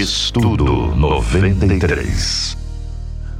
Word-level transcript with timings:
Estudo 0.00 0.96
93. 0.96 2.56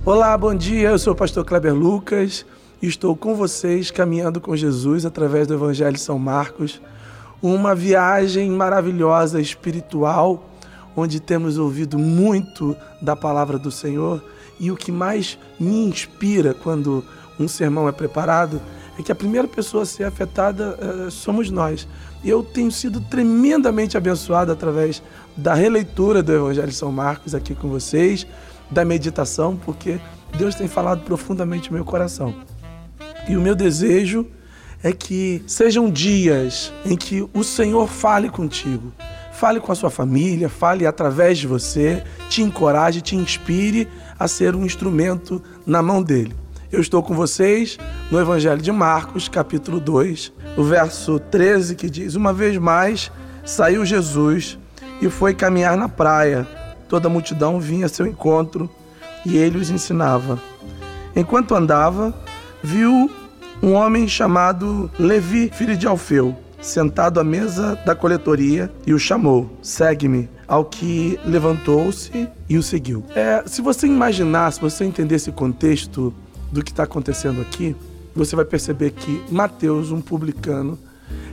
Olá, 0.04 0.36
bom 0.36 0.54
dia. 0.54 0.90
Eu 0.90 0.98
sou 0.98 1.14
o 1.14 1.16
pastor 1.16 1.42
Kleber 1.42 1.74
Lucas 1.74 2.44
e 2.82 2.86
estou 2.86 3.16
com 3.16 3.34
vocês 3.34 3.90
caminhando 3.90 4.42
com 4.42 4.54
Jesus 4.54 5.06
através 5.06 5.46
do 5.46 5.54
Evangelho 5.54 5.94
de 5.94 6.00
São 6.00 6.18
Marcos. 6.18 6.78
Uma 7.40 7.74
viagem 7.74 8.50
maravilhosa 8.50 9.40
espiritual, 9.40 10.50
onde 10.94 11.18
temos 11.18 11.56
ouvido 11.56 11.98
muito 11.98 12.76
da 13.00 13.16
palavra 13.16 13.58
do 13.58 13.70
Senhor 13.70 14.22
e 14.58 14.70
o 14.70 14.76
que 14.76 14.92
mais 14.92 15.38
me 15.58 15.86
inspira 15.86 16.52
quando 16.52 17.02
um 17.38 17.48
sermão 17.48 17.88
é 17.88 17.92
preparado 17.92 18.60
é 18.98 19.02
que 19.02 19.10
a 19.10 19.14
primeira 19.14 19.48
pessoa 19.48 19.84
a 19.84 19.86
ser 19.86 20.04
afetada 20.04 20.76
uh, 20.78 21.10
somos 21.10 21.50
nós. 21.50 21.88
Eu 22.24 22.42
tenho 22.42 22.70
sido 22.70 23.00
tremendamente 23.00 23.96
abençoado 23.96 24.52
através 24.52 25.02
da 25.36 25.54
releitura 25.54 26.22
do 26.22 26.32
Evangelho 26.32 26.68
de 26.68 26.74
São 26.74 26.92
Marcos 26.92 27.34
aqui 27.34 27.54
com 27.54 27.68
vocês, 27.68 28.26
da 28.70 28.84
meditação, 28.84 29.56
porque 29.56 29.98
Deus 30.36 30.54
tem 30.54 30.68
falado 30.68 31.02
profundamente 31.02 31.70
no 31.70 31.76
meu 31.76 31.84
coração. 31.84 32.34
E 33.28 33.36
o 33.36 33.40
meu 33.40 33.54
desejo 33.54 34.26
é 34.82 34.92
que 34.92 35.42
sejam 35.46 35.90
dias 35.90 36.72
em 36.84 36.96
que 36.96 37.26
o 37.34 37.42
Senhor 37.42 37.88
fale 37.88 38.28
contigo, 38.28 38.92
fale 39.32 39.60
com 39.60 39.72
a 39.72 39.74
sua 39.74 39.90
família, 39.90 40.48
fale 40.48 40.86
através 40.86 41.38
de 41.38 41.46
você, 41.46 42.02
te 42.28 42.42
encoraje, 42.42 43.00
te 43.00 43.16
inspire 43.16 43.88
a 44.18 44.28
ser 44.28 44.54
um 44.54 44.64
instrumento 44.64 45.42
na 45.66 45.82
mão 45.82 46.02
dele. 46.02 46.34
Eu 46.72 46.80
estou 46.80 47.02
com 47.02 47.14
vocês 47.14 47.76
no 48.12 48.20
Evangelho 48.20 48.62
de 48.62 48.70
Marcos, 48.70 49.28
capítulo 49.28 49.80
2, 49.80 50.32
o 50.56 50.62
verso 50.62 51.18
13, 51.18 51.74
que 51.74 51.90
diz: 51.90 52.14
Uma 52.14 52.32
vez 52.32 52.56
mais 52.58 53.10
saiu 53.44 53.84
Jesus 53.84 54.56
e 55.02 55.10
foi 55.10 55.34
caminhar 55.34 55.76
na 55.76 55.88
praia. 55.88 56.46
Toda 56.88 57.08
a 57.08 57.10
multidão 57.10 57.58
vinha 57.58 57.86
a 57.86 57.88
seu 57.88 58.06
encontro 58.06 58.70
e 59.26 59.36
ele 59.36 59.58
os 59.58 59.68
ensinava. 59.68 60.40
Enquanto 61.16 61.56
andava, 61.56 62.14
viu 62.62 63.10
um 63.60 63.72
homem 63.72 64.06
chamado 64.06 64.88
Levi, 64.96 65.50
filho 65.52 65.76
de 65.76 65.88
Alfeu, 65.88 66.36
sentado 66.60 67.18
à 67.18 67.24
mesa 67.24 67.74
da 67.84 67.96
coletoria 67.96 68.70
e 68.86 68.94
o 68.94 68.98
chamou: 68.98 69.50
Segue-me. 69.60 70.28
Ao 70.46 70.64
que 70.64 71.18
levantou-se 71.24 72.28
e 72.48 72.58
o 72.58 72.62
seguiu. 72.62 73.04
É, 73.14 73.42
se 73.46 73.60
você 73.60 73.88
imaginar, 73.88 74.52
se 74.52 74.60
você 74.60 74.84
entender 74.84 75.16
esse 75.16 75.30
contexto, 75.30 76.12
do 76.50 76.62
que 76.62 76.70
está 76.70 76.82
acontecendo 76.82 77.40
aqui, 77.40 77.76
você 78.14 78.34
vai 78.34 78.44
perceber 78.44 78.90
que 78.90 79.22
Mateus, 79.30 79.90
um 79.90 80.00
publicano, 80.00 80.78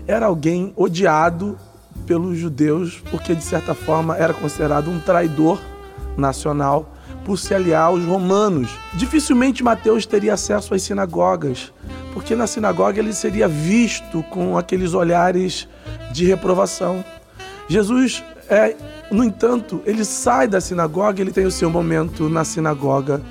era 0.06 0.28
alguém 0.28 0.74
odiado 0.76 1.58
pelos 2.06 2.38
judeus, 2.38 3.02
porque 3.12 3.36
de 3.36 3.44
certa 3.44 3.74
forma 3.74 4.16
era 4.16 4.34
considerado 4.34 4.90
um 4.90 5.00
traidor 5.00 5.60
nacional 6.16 6.94
por 7.26 7.38
se 7.38 7.54
aliar 7.54 7.88
aos 7.88 8.06
romanos. 8.06 8.70
Dificilmente 8.94 9.64
Mateus 9.64 10.06
teria 10.06 10.34
acesso 10.34 10.74
às 10.74 10.82
sinagogas, 10.84 11.74
porque 12.14 12.36
na 12.36 12.48
sinagoga 12.48 13.00
ele 13.00 13.12
seria 13.12 13.48
visto 13.48 14.24
com 14.24 14.58
aqueles 14.58 14.94
olhares 14.94 15.68
de 16.14 16.26
reprovação. 16.26 17.04
Jesus, 17.68 18.24
é, 18.50 18.76
no 19.12 19.24
entanto, 19.24 19.82
ele 19.86 20.06
sai 20.06 20.48
da 20.48 20.62
sinagoga, 20.62 21.22
ele 21.22 21.34
tem 21.34 21.46
o 21.46 21.52
seu 21.52 21.70
momento 21.70 22.30
na 22.30 22.46
sinagoga 22.46 23.22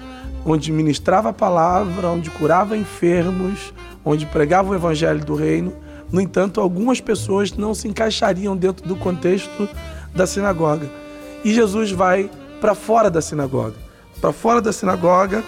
onde 0.47 0.70
ministrava 0.70 1.30
a 1.30 1.33
palavra, 1.33 2.08
onde 2.08 2.30
curava 2.30 2.77
enfermos, 2.77 3.75
onde 4.05 4.25
pregava 4.25 4.70
o 4.70 4.75
evangelho 4.75 5.25
do 5.25 5.34
reino. 5.34 5.72
No 6.11 6.20
entanto, 6.20 6.61
algumas 6.61 7.00
pessoas 7.00 7.53
não 7.53 7.75
se 7.75 7.88
encaixariam 7.88 8.56
dentro 8.56 8.86
do 8.86 8.94
contexto 8.94 9.69
da 10.14 10.25
sinagoga. 10.25 10.88
E 11.44 11.53
Jesus 11.53 11.91
vai 11.91 12.30
para 12.61 12.77
fora 12.77 13.11
da 13.11 13.20
sinagoga. 13.20 13.75
Para 14.20 14.33
fora 14.33 14.62
da 14.62 14.72
sinagoga, 14.72 15.42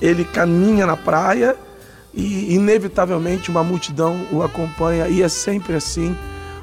ele 0.00 0.24
caminha 0.24 0.86
na 0.86 0.96
praia 0.96 1.56
e, 2.14 2.54
inevitavelmente, 2.54 3.50
uma 3.50 3.64
multidão 3.64 4.16
o 4.32 4.42
acompanha, 4.42 5.08
e 5.08 5.22
é 5.22 5.28
sempre 5.28 5.74
assim. 5.74 6.16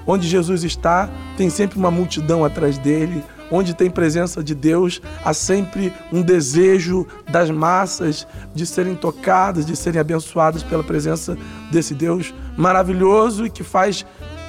Onde 0.08 0.28
Jesus 0.28 0.64
está, 0.64 1.10
tem 1.38 1.50
sempre 1.50 1.78
uma 1.78 1.92
multidão 1.92 2.44
atrás 2.44 2.78
dele, 2.78 3.24
onde 3.54 3.76
tem 3.76 3.88
presença 3.88 4.44
de 4.44 4.56
Deus, 4.56 5.00
há 5.24 5.32
sempre 5.32 5.94
um 6.12 6.24
desejo 6.24 7.06
das 7.32 7.52
massas 7.52 8.26
de 8.54 8.66
serem 8.66 8.96
tocadas, 8.96 9.64
de 9.64 9.76
serem 9.76 10.02
abençoadas 10.02 10.64
pela 10.64 10.84
presença 10.84 11.38
desse 11.72 11.94
Deus 11.94 12.34
maravilhoso 12.58 13.46
e 13.46 13.52
que 13.52 13.64
faz 13.64 14.04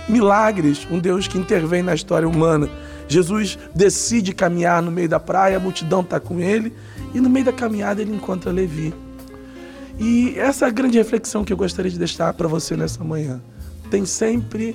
milagres, 0.08 0.88
um 0.90 0.98
Deus 0.98 1.28
que 1.28 1.36
intervém 1.36 1.82
na 1.82 1.94
história 1.94 2.26
humana. 2.26 2.66
Jesus 3.06 3.58
decide 3.74 4.32
caminhar 4.32 4.80
no 4.80 4.90
meio 4.90 5.08
da 5.08 5.20
praia, 5.20 5.58
a 5.58 5.60
multidão 5.60 6.00
está 6.00 6.18
com 6.18 6.40
ele, 6.40 6.72
e 7.12 7.20
no 7.20 7.28
meio 7.28 7.44
da 7.44 7.52
caminhada 7.52 8.00
ele 8.00 8.14
encontra 8.14 8.50
Levi. 8.50 8.94
E 9.98 10.34
essa 10.38 10.64
é 10.64 10.68
a 10.68 10.72
grande 10.72 10.96
reflexão 10.96 11.44
que 11.44 11.52
eu 11.52 11.56
gostaria 11.58 11.90
de 11.90 11.98
deixar 11.98 12.32
para 12.32 12.48
você 12.48 12.74
nessa 12.74 13.04
manhã. 13.04 13.38
Tem 13.90 14.06
sempre 14.06 14.74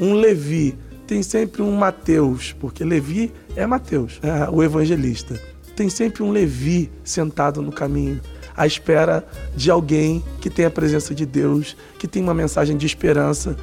um 0.00 0.14
Levi 0.14 0.76
tem 1.08 1.22
sempre 1.22 1.62
um 1.62 1.74
Mateus, 1.74 2.52
porque 2.60 2.84
Levi 2.84 3.32
é 3.56 3.66
Mateus, 3.66 4.20
é 4.22 4.46
o 4.50 4.62
evangelista. 4.62 5.40
Tem 5.74 5.88
sempre 5.88 6.22
um 6.22 6.30
Levi 6.30 6.92
sentado 7.02 7.62
no 7.62 7.72
caminho, 7.72 8.20
à 8.54 8.66
espera 8.66 9.26
de 9.56 9.70
alguém 9.70 10.22
que 10.38 10.50
tem 10.50 10.66
a 10.66 10.70
presença 10.70 11.14
de 11.14 11.24
Deus, 11.24 11.74
que 11.98 12.06
tem 12.06 12.22
uma 12.22 12.34
mensagem 12.34 12.76
de 12.76 12.84
esperança, 12.84 13.56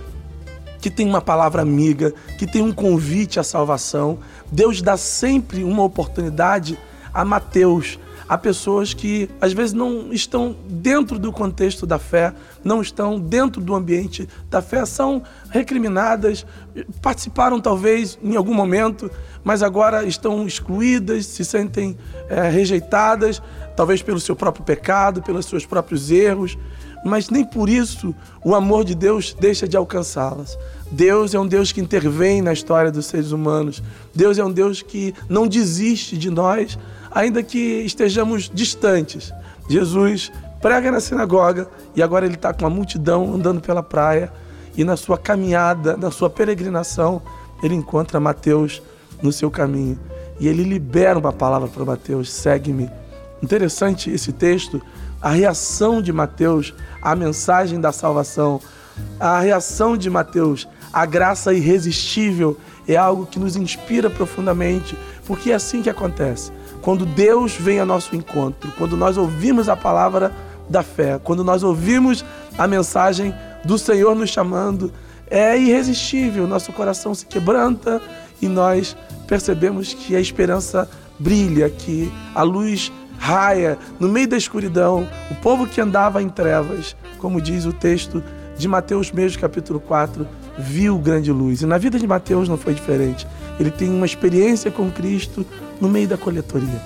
que 0.81 0.89
tem 0.89 1.07
uma 1.07 1.21
palavra 1.21 1.61
amiga, 1.61 2.15
que 2.39 2.47
tem 2.47 2.63
um 2.63 2.71
convite 2.71 3.39
à 3.39 3.43
salvação. 3.43 4.17
Deus 4.51 4.81
dá 4.81 4.97
sempre 4.97 5.63
uma 5.63 5.83
oportunidade 5.83 6.79
a 7.13 7.23
Mateus, 7.23 7.99
a 8.27 8.37
pessoas 8.37 8.93
que 8.93 9.29
às 9.39 9.53
vezes 9.53 9.73
não 9.73 10.11
estão 10.11 10.55
dentro 10.67 11.19
do 11.19 11.31
contexto 11.31 11.85
da 11.85 11.99
fé, 11.99 12.33
não 12.63 12.81
estão 12.81 13.19
dentro 13.19 13.61
do 13.61 13.75
ambiente 13.75 14.27
da 14.49 14.61
fé, 14.61 14.85
são 14.85 15.21
recriminadas, 15.49 16.45
participaram 17.01 17.61
talvez 17.61 18.17
em 18.23 18.35
algum 18.35 18.53
momento, 18.53 19.09
mas 19.43 19.61
agora 19.61 20.03
estão 20.05 20.47
excluídas, 20.47 21.27
se 21.27 21.45
sentem 21.45 21.97
é, 22.27 22.49
rejeitadas, 22.49 23.41
talvez 23.75 24.01
pelo 24.01 24.19
seu 24.19 24.35
próprio 24.35 24.65
pecado, 24.65 25.21
pelos 25.21 25.45
seus 25.45 25.65
próprios 25.65 26.09
erros, 26.09 26.57
mas 27.05 27.29
nem 27.29 27.45
por 27.45 27.69
isso 27.69 28.15
o 28.43 28.55
amor 28.55 28.83
de 28.83 28.95
Deus 28.95 29.35
deixa 29.39 29.67
de 29.67 29.77
alcançá-las. 29.77 30.57
Deus 30.89 31.35
é 31.35 31.39
um 31.39 31.47
Deus 31.47 31.71
que 31.71 31.79
intervém 31.79 32.41
na 32.41 32.51
história 32.51 32.91
dos 32.91 33.05
seres 33.05 33.31
humanos. 33.31 33.83
Deus 34.13 34.39
é 34.39 34.43
um 34.43 34.51
Deus 34.51 34.81
que 34.81 35.13
não 35.29 35.47
desiste 35.47 36.17
de 36.17 36.31
nós, 36.31 36.79
ainda 37.15 37.41
que 37.41 37.57
estejamos 37.57 38.51
distantes. 38.53 39.33
Jesus 39.69 40.31
prega 40.61 40.91
na 40.91 40.99
sinagoga 40.99 41.67
e 41.95 42.03
agora 42.03 42.25
ele 42.25 42.35
está 42.35 42.53
com 42.53 42.65
a 42.65 42.69
multidão 42.69 43.33
andando 43.33 43.61
pela 43.61 43.81
praia 43.81 44.31
e 44.75 44.83
na 44.83 44.97
sua 44.97 45.17
caminhada, 45.17 45.95
na 45.95 46.11
sua 46.11 46.29
peregrinação, 46.29 47.21
ele 47.63 47.73
encontra 47.73 48.19
Mateus 48.19 48.81
no 49.23 49.31
seu 49.31 49.49
caminho 49.49 49.97
e 50.37 50.47
ele 50.49 50.63
libera 50.63 51.17
uma 51.17 51.31
palavra 51.31 51.69
para 51.69 51.85
Mateus: 51.85 52.29
segue-me. 52.31 52.89
Interessante 53.41 54.09
esse 54.11 54.33
texto, 54.33 54.81
a 55.21 55.29
reação 55.29 56.01
de 56.01 56.11
Mateus 56.11 56.73
à 57.01 57.15
mensagem 57.15 57.79
da 57.79 57.93
salvação, 57.93 58.59
a 59.19 59.39
reação 59.39 59.95
de 59.95 60.09
Mateus 60.09 60.67
à 60.91 61.05
graça 61.05 61.53
irresistível 61.53 62.57
é 62.87 62.95
algo 62.95 63.25
que 63.25 63.39
nos 63.39 63.55
inspira 63.55 64.09
profundamente, 64.09 64.97
porque 65.25 65.51
é 65.51 65.55
assim 65.55 65.81
que 65.81 65.89
acontece. 65.89 66.51
Quando 66.85 67.03
Deus 67.03 67.53
vem 67.55 67.79
ao 67.79 67.85
nosso 67.87 68.15
encontro, 68.15 68.71
quando 68.77 68.95
nós 68.95 69.17
ouvimos 69.17 69.67
a 69.67 69.75
palavra 69.75 70.31
da 70.69 70.83
fé, 70.83 71.19
quando 71.23 71.43
nós 71.43 71.63
ouvimos 71.63 72.23
a 72.59 72.67
mensagem 72.67 73.33
do 73.63 73.75
Senhor 73.75 74.13
nos 74.13 74.29
chamando, 74.29 74.93
é 75.27 75.57
irresistível, 75.57 76.45
nosso 76.45 76.71
coração 76.71 77.15
se 77.15 77.25
quebranta 77.25 77.99
e 78.39 78.47
nós 78.47 78.95
percebemos 79.25 79.95
que 79.95 80.15
a 80.15 80.19
esperança 80.19 80.87
brilha, 81.17 81.71
que 81.71 82.13
a 82.35 82.43
luz 82.43 82.91
raia 83.17 83.79
no 83.99 84.07
meio 84.07 84.27
da 84.27 84.37
escuridão. 84.37 85.07
O 85.31 85.35
povo 85.37 85.65
que 85.65 85.81
andava 85.81 86.21
em 86.21 86.29
trevas, 86.29 86.95
como 87.17 87.41
diz 87.41 87.65
o 87.65 87.73
texto 87.73 88.23
de 88.57 88.67
Mateus 88.67 89.11
mesmo, 89.11 89.39
capítulo 89.39 89.79
4, 89.79 90.27
viu 90.57 90.97
grande 90.97 91.31
luz. 91.31 91.61
E 91.61 91.65
na 91.65 91.77
vida 91.77 91.99
de 91.99 92.07
Mateus 92.07 92.47
não 92.47 92.57
foi 92.57 92.73
diferente. 92.73 93.27
Ele 93.59 93.71
tem 93.71 93.89
uma 93.89 94.05
experiência 94.05 94.71
com 94.71 94.89
Cristo 94.89 95.45
no 95.79 95.89
meio 95.89 96.07
da 96.07 96.17
coletoria, 96.17 96.81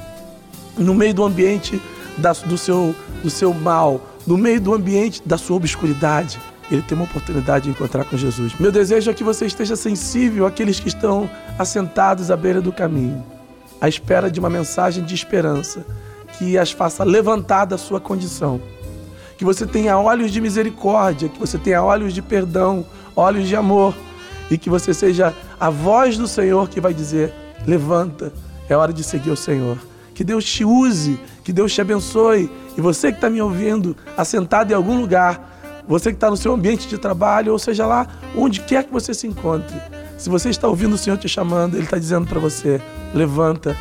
no 0.78 0.94
meio 0.94 1.14
do 1.14 1.24
ambiente 1.24 1.80
da, 2.18 2.34
do, 2.34 2.58
seu, 2.58 2.96
do 3.24 3.30
seu 3.30 3.54
mal, 3.54 4.02
no 4.26 4.38
meio 4.38 4.60
do 4.60 4.74
ambiente 4.74 5.22
da 5.26 5.38
sua 5.38 5.58
obscuridade. 5.58 6.40
Ele 6.72 6.82
tem 6.84 6.96
uma 6.96 7.06
oportunidade 7.06 7.66
de 7.66 7.72
encontrar 7.72 8.06
com 8.06 8.16
Jesus. 8.16 8.54
Meu 8.60 8.72
desejo 8.72 9.10
é 9.10 9.14
que 9.14 9.24
você 9.24 9.46
esteja 9.46 9.76
sensível 9.76 10.46
àqueles 10.46 10.80
que 10.80 10.88
estão 10.88 11.30
assentados 11.58 12.30
à 12.30 12.38
beira 12.38 12.62
do 12.62 12.72
caminho, 12.72 13.24
à 13.82 13.90
espera 13.90 14.30
de 14.30 14.40
uma 14.40 14.50
mensagem 14.50 15.04
de 15.04 15.16
esperança 15.16 15.84
que 16.38 16.58
as 16.58 16.72
faça 16.72 17.04
levantar 17.04 17.66
da 17.66 17.78
sua 17.78 18.00
condição. 18.00 18.62
Que 19.40 19.46
você 19.46 19.66
tenha 19.66 19.98
olhos 19.98 20.32
de 20.32 20.42
misericórdia, 20.42 21.30
que 21.30 21.40
você 21.40 21.58
tenha 21.58 21.82
olhos 21.82 22.14
de 22.14 22.22
perdão, 22.22 22.86
olhos 23.16 23.48
de 23.48 23.56
amor 23.56 23.96
e 24.52 24.58
que 24.58 24.70
você 24.70 24.94
seja 24.94 25.34
a 25.58 25.70
voz 25.70 26.18
do 26.18 26.28
Senhor 26.28 26.68
que 26.68 26.82
vai 26.82 26.94
dizer: 26.94 27.34
levanta, 27.66 28.34
é 28.68 28.76
hora 28.76 28.92
de 28.92 29.02
seguir 29.02 29.32
o 29.32 29.38
Senhor. 29.38 29.78
Que 30.14 30.26
Deus 30.26 30.44
te 30.44 30.66
use, 30.66 31.18
que 31.42 31.54
Deus 31.54 31.74
te 31.74 31.80
abençoe. 31.80 32.52
E 32.78 32.82
você 32.82 33.14
que 33.14 33.18
está 33.18 33.30
me 33.30 33.42
ouvindo, 33.42 33.96
assentado 34.18 34.74
em 34.74 34.76
algum 34.76 35.00
lugar, 35.00 35.82
você 35.88 36.10
que 36.10 36.18
está 36.18 36.30
no 36.30 36.36
seu 36.36 36.54
ambiente 36.54 36.86
de 36.90 36.98
trabalho, 36.98 37.54
ou 37.54 37.60
seja 37.60 37.86
lá, 37.86 38.08
onde 38.36 38.60
quer 38.60 38.84
que 38.84 38.92
você 38.92 39.14
se 39.14 39.26
encontre, 39.26 39.82
se 40.18 40.30
você 40.30 40.50
está 40.50 40.68
ouvindo 40.68 40.96
o 40.96 40.98
Senhor 40.98 41.16
te 41.16 41.30
chamando, 41.30 41.76
Ele 41.76 41.86
está 41.86 41.98
dizendo 41.98 42.28
para 42.28 42.42
você: 42.42 42.82
levanta 43.14 43.74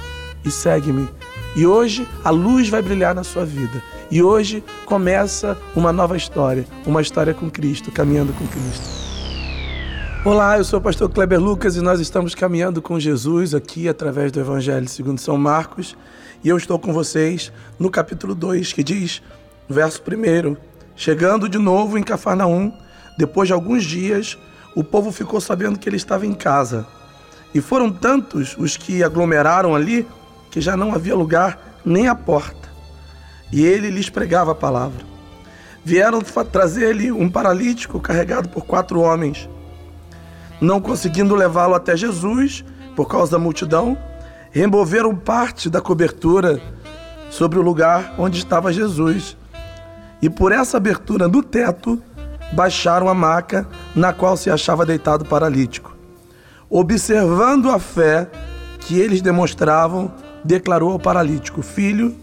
e 0.44 0.52
segue-me. 0.52 1.08
E 1.56 1.66
hoje 1.66 2.06
a 2.22 2.30
luz 2.30 2.68
vai 2.68 2.80
brilhar 2.80 3.12
na 3.12 3.24
sua 3.24 3.44
vida. 3.44 3.82
E 4.10 4.22
hoje 4.22 4.64
começa 4.86 5.54
uma 5.76 5.92
nova 5.92 6.16
história, 6.16 6.64
uma 6.86 7.02
história 7.02 7.34
com 7.34 7.50
Cristo, 7.50 7.92
caminhando 7.92 8.32
com 8.32 8.46
Cristo. 8.46 8.88
Olá, 10.24 10.56
eu 10.56 10.64
sou 10.64 10.78
o 10.78 10.82
pastor 10.82 11.10
Kleber 11.10 11.38
Lucas 11.38 11.76
e 11.76 11.82
nós 11.82 12.00
estamos 12.00 12.34
caminhando 12.34 12.80
com 12.80 12.98
Jesus 12.98 13.54
aqui 13.54 13.86
através 13.86 14.32
do 14.32 14.40
Evangelho 14.40 14.88
segundo 14.88 15.20
São 15.20 15.36
Marcos. 15.36 15.94
E 16.42 16.48
eu 16.48 16.56
estou 16.56 16.78
com 16.78 16.90
vocês 16.90 17.52
no 17.78 17.90
capítulo 17.90 18.34
2, 18.34 18.72
que 18.72 18.82
diz, 18.82 19.20
verso 19.68 20.00
1: 20.00 20.56
Chegando 20.96 21.46
de 21.46 21.58
novo 21.58 21.98
em 21.98 22.02
Cafarnaum, 22.02 22.72
depois 23.18 23.46
de 23.46 23.52
alguns 23.52 23.84
dias, 23.84 24.38
o 24.74 24.82
povo 24.82 25.12
ficou 25.12 25.38
sabendo 25.38 25.78
que 25.78 25.86
ele 25.86 25.96
estava 25.96 26.24
em 26.24 26.32
casa. 26.32 26.86
E 27.54 27.60
foram 27.60 27.90
tantos 27.90 28.56
os 28.56 28.74
que 28.74 29.02
aglomeraram 29.04 29.74
ali 29.74 30.06
que 30.50 30.62
já 30.62 30.78
não 30.78 30.94
havia 30.94 31.14
lugar 31.14 31.80
nem 31.84 32.08
à 32.08 32.14
porta. 32.14 32.67
E 33.52 33.64
ele 33.64 33.90
lhes 33.90 34.10
pregava 34.10 34.52
a 34.52 34.54
palavra. 34.54 35.06
Vieram 35.84 36.20
trazer-lhe 36.20 37.10
um 37.10 37.30
paralítico 37.30 38.00
carregado 38.00 38.48
por 38.48 38.66
quatro 38.66 39.00
homens. 39.00 39.48
Não 40.60 40.80
conseguindo 40.80 41.34
levá-lo 41.34 41.74
até 41.74 41.96
Jesus, 41.96 42.64
por 42.94 43.08
causa 43.08 43.32
da 43.32 43.38
multidão, 43.38 43.96
removeram 44.50 45.14
parte 45.14 45.70
da 45.70 45.80
cobertura 45.80 46.60
sobre 47.30 47.58
o 47.58 47.62
lugar 47.62 48.14
onde 48.18 48.38
estava 48.38 48.72
Jesus. 48.72 49.36
E 50.20 50.28
por 50.28 50.52
essa 50.52 50.76
abertura 50.76 51.28
no 51.28 51.42
teto, 51.42 52.02
baixaram 52.52 53.08
a 53.08 53.14
maca 53.14 53.66
na 53.94 54.12
qual 54.12 54.36
se 54.36 54.50
achava 54.50 54.84
deitado 54.84 55.24
o 55.24 55.28
paralítico. 55.28 55.96
Observando 56.68 57.70
a 57.70 57.78
fé 57.78 58.28
que 58.80 58.98
eles 58.98 59.22
demonstravam, 59.22 60.12
declarou 60.44 60.92
ao 60.92 60.98
paralítico: 60.98 61.62
Filho, 61.62 62.14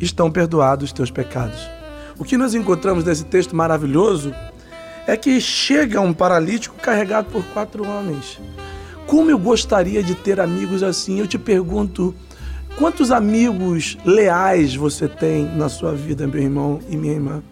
estão 0.00 0.30
perdoados 0.30 0.86
os 0.86 0.92
teus 0.92 1.10
pecados. 1.10 1.68
O 2.18 2.24
que 2.24 2.36
nós 2.36 2.54
encontramos 2.54 3.04
nesse 3.04 3.24
texto 3.24 3.54
maravilhoso 3.54 4.34
é 5.06 5.16
que 5.16 5.40
chega 5.40 6.00
um 6.00 6.12
paralítico 6.12 6.76
carregado 6.76 7.30
por 7.30 7.44
quatro 7.46 7.86
homens. 7.86 8.40
Como 9.06 9.30
eu 9.30 9.38
gostaria 9.38 10.02
de 10.02 10.14
ter 10.14 10.38
amigos 10.38 10.82
assim? 10.82 11.18
Eu 11.18 11.26
te 11.26 11.38
pergunto, 11.38 12.14
quantos 12.76 13.10
amigos 13.10 13.98
leais 14.04 14.74
você 14.74 15.08
tem 15.08 15.44
na 15.56 15.68
sua 15.68 15.94
vida, 15.94 16.26
meu 16.26 16.42
irmão 16.42 16.80
e 16.88 16.96
minha 16.96 17.14
irmã? 17.14 17.42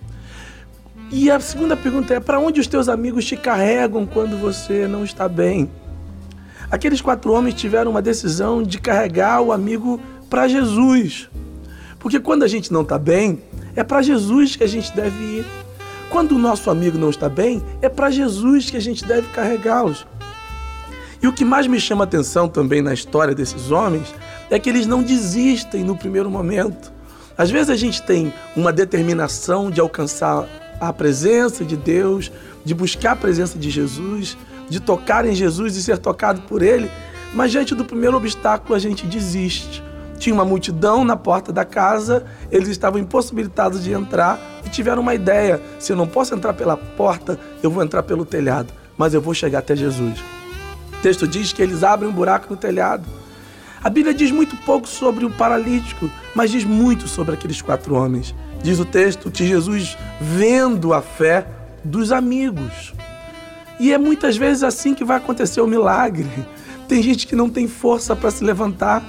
E 1.10 1.30
a 1.30 1.40
segunda 1.40 1.76
pergunta 1.76 2.14
é: 2.14 2.20
para 2.20 2.38
onde 2.38 2.60
os 2.60 2.66
teus 2.66 2.88
amigos 2.88 3.24
te 3.24 3.36
carregam 3.36 4.06
quando 4.06 4.38
você 4.38 4.86
não 4.86 5.02
está 5.02 5.28
bem? 5.28 5.70
Aqueles 6.70 7.00
quatro 7.00 7.32
homens 7.32 7.54
tiveram 7.54 7.90
uma 7.90 8.02
decisão 8.02 8.62
de 8.62 8.78
carregar 8.78 9.40
o 9.40 9.50
amigo 9.50 9.98
para 10.28 10.46
Jesus. 10.46 11.30
Porque 11.98 12.20
quando 12.20 12.42
a 12.42 12.48
gente 12.48 12.72
não 12.72 12.82
está 12.82 12.98
bem, 12.98 13.42
é 13.74 13.82
para 13.82 14.02
Jesus 14.02 14.56
que 14.56 14.64
a 14.64 14.68
gente 14.68 14.94
deve 14.94 15.24
ir. 15.24 15.44
Quando 16.10 16.32
o 16.32 16.38
nosso 16.38 16.70
amigo 16.70 16.96
não 16.96 17.10
está 17.10 17.28
bem, 17.28 17.62
é 17.82 17.88
para 17.88 18.10
Jesus 18.10 18.70
que 18.70 18.76
a 18.76 18.80
gente 18.80 19.04
deve 19.04 19.28
carregá-los. 19.28 20.06
E 21.22 21.26
o 21.26 21.32
que 21.32 21.44
mais 21.44 21.66
me 21.66 21.80
chama 21.80 22.04
atenção 22.04 22.48
também 22.48 22.80
na 22.80 22.94
história 22.94 23.34
desses 23.34 23.70
homens 23.70 24.14
é 24.50 24.58
que 24.58 24.70
eles 24.70 24.86
não 24.86 25.02
desistem 25.02 25.82
no 25.82 25.96
primeiro 25.96 26.30
momento. 26.30 26.92
Às 27.36 27.50
vezes 27.50 27.70
a 27.70 27.76
gente 27.76 28.02
tem 28.02 28.32
uma 28.56 28.72
determinação 28.72 29.70
de 29.70 29.80
alcançar 29.80 30.46
a 30.80 30.92
presença 30.92 31.64
de 31.64 31.76
Deus, 31.76 32.30
de 32.64 32.74
buscar 32.74 33.12
a 33.12 33.16
presença 33.16 33.58
de 33.58 33.68
Jesus, 33.70 34.36
de 34.68 34.80
tocar 34.80 35.26
em 35.26 35.34
Jesus 35.34 35.76
e 35.76 35.82
ser 35.82 35.98
tocado 35.98 36.42
por 36.42 36.62
Ele, 36.62 36.90
mas 37.34 37.50
diante 37.50 37.74
do 37.74 37.84
primeiro 37.84 38.16
obstáculo 38.16 38.74
a 38.74 38.78
gente 38.78 39.06
desiste. 39.06 39.82
Tinha 40.18 40.34
uma 40.34 40.44
multidão 40.44 41.04
na 41.04 41.16
porta 41.16 41.52
da 41.52 41.64
casa, 41.64 42.26
eles 42.50 42.68
estavam 42.68 43.00
impossibilitados 43.00 43.82
de 43.82 43.92
entrar 43.92 44.40
e 44.64 44.68
tiveram 44.68 45.02
uma 45.02 45.14
ideia: 45.14 45.60
se 45.78 45.92
eu 45.92 45.96
não 45.96 46.06
posso 46.06 46.34
entrar 46.34 46.54
pela 46.54 46.76
porta, 46.76 47.38
eu 47.62 47.70
vou 47.70 47.82
entrar 47.82 48.02
pelo 48.02 48.24
telhado, 48.24 48.72
mas 48.96 49.14
eu 49.14 49.20
vou 49.20 49.34
chegar 49.34 49.60
até 49.60 49.76
Jesus. 49.76 50.18
O 50.92 51.02
texto 51.02 51.26
diz 51.28 51.52
que 51.52 51.62
eles 51.62 51.84
abrem 51.84 52.10
um 52.10 52.12
buraco 52.12 52.48
no 52.50 52.56
telhado. 52.56 53.04
A 53.82 53.88
Bíblia 53.88 54.12
diz 54.12 54.32
muito 54.32 54.56
pouco 54.56 54.88
sobre 54.88 55.24
o 55.24 55.30
paralítico, 55.30 56.10
mas 56.34 56.50
diz 56.50 56.64
muito 56.64 57.06
sobre 57.06 57.34
aqueles 57.34 57.62
quatro 57.62 57.94
homens. 57.94 58.34
Diz 58.60 58.80
o 58.80 58.84
texto 58.84 59.30
que 59.30 59.46
Jesus, 59.46 59.96
vendo 60.20 60.92
a 60.92 61.00
fé 61.00 61.46
dos 61.84 62.10
amigos, 62.10 62.92
e 63.78 63.92
é 63.92 63.98
muitas 63.98 64.36
vezes 64.36 64.64
assim 64.64 64.94
que 64.94 65.04
vai 65.04 65.18
acontecer 65.18 65.60
o 65.60 65.66
milagre. 65.66 66.28
Tem 66.88 67.00
gente 67.02 67.26
que 67.26 67.36
não 67.36 67.48
tem 67.48 67.68
força 67.68 68.16
para 68.16 68.30
se 68.30 68.42
levantar, 68.42 69.02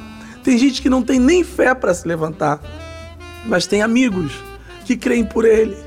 tem 0.44 0.57
gente 0.57 0.81
que 0.81 0.89
não 0.89 1.01
tem 1.01 1.19
nem 1.19 1.44
fé 1.44 1.74
para 1.74 1.94
se 1.94 2.07
levantar, 2.07 2.62
mas 3.45 3.68
tem 3.68 3.81
amigos 3.81 4.33
que 4.86 4.95
creem 4.95 5.24
por 5.24 5.45
ele, 5.45 5.77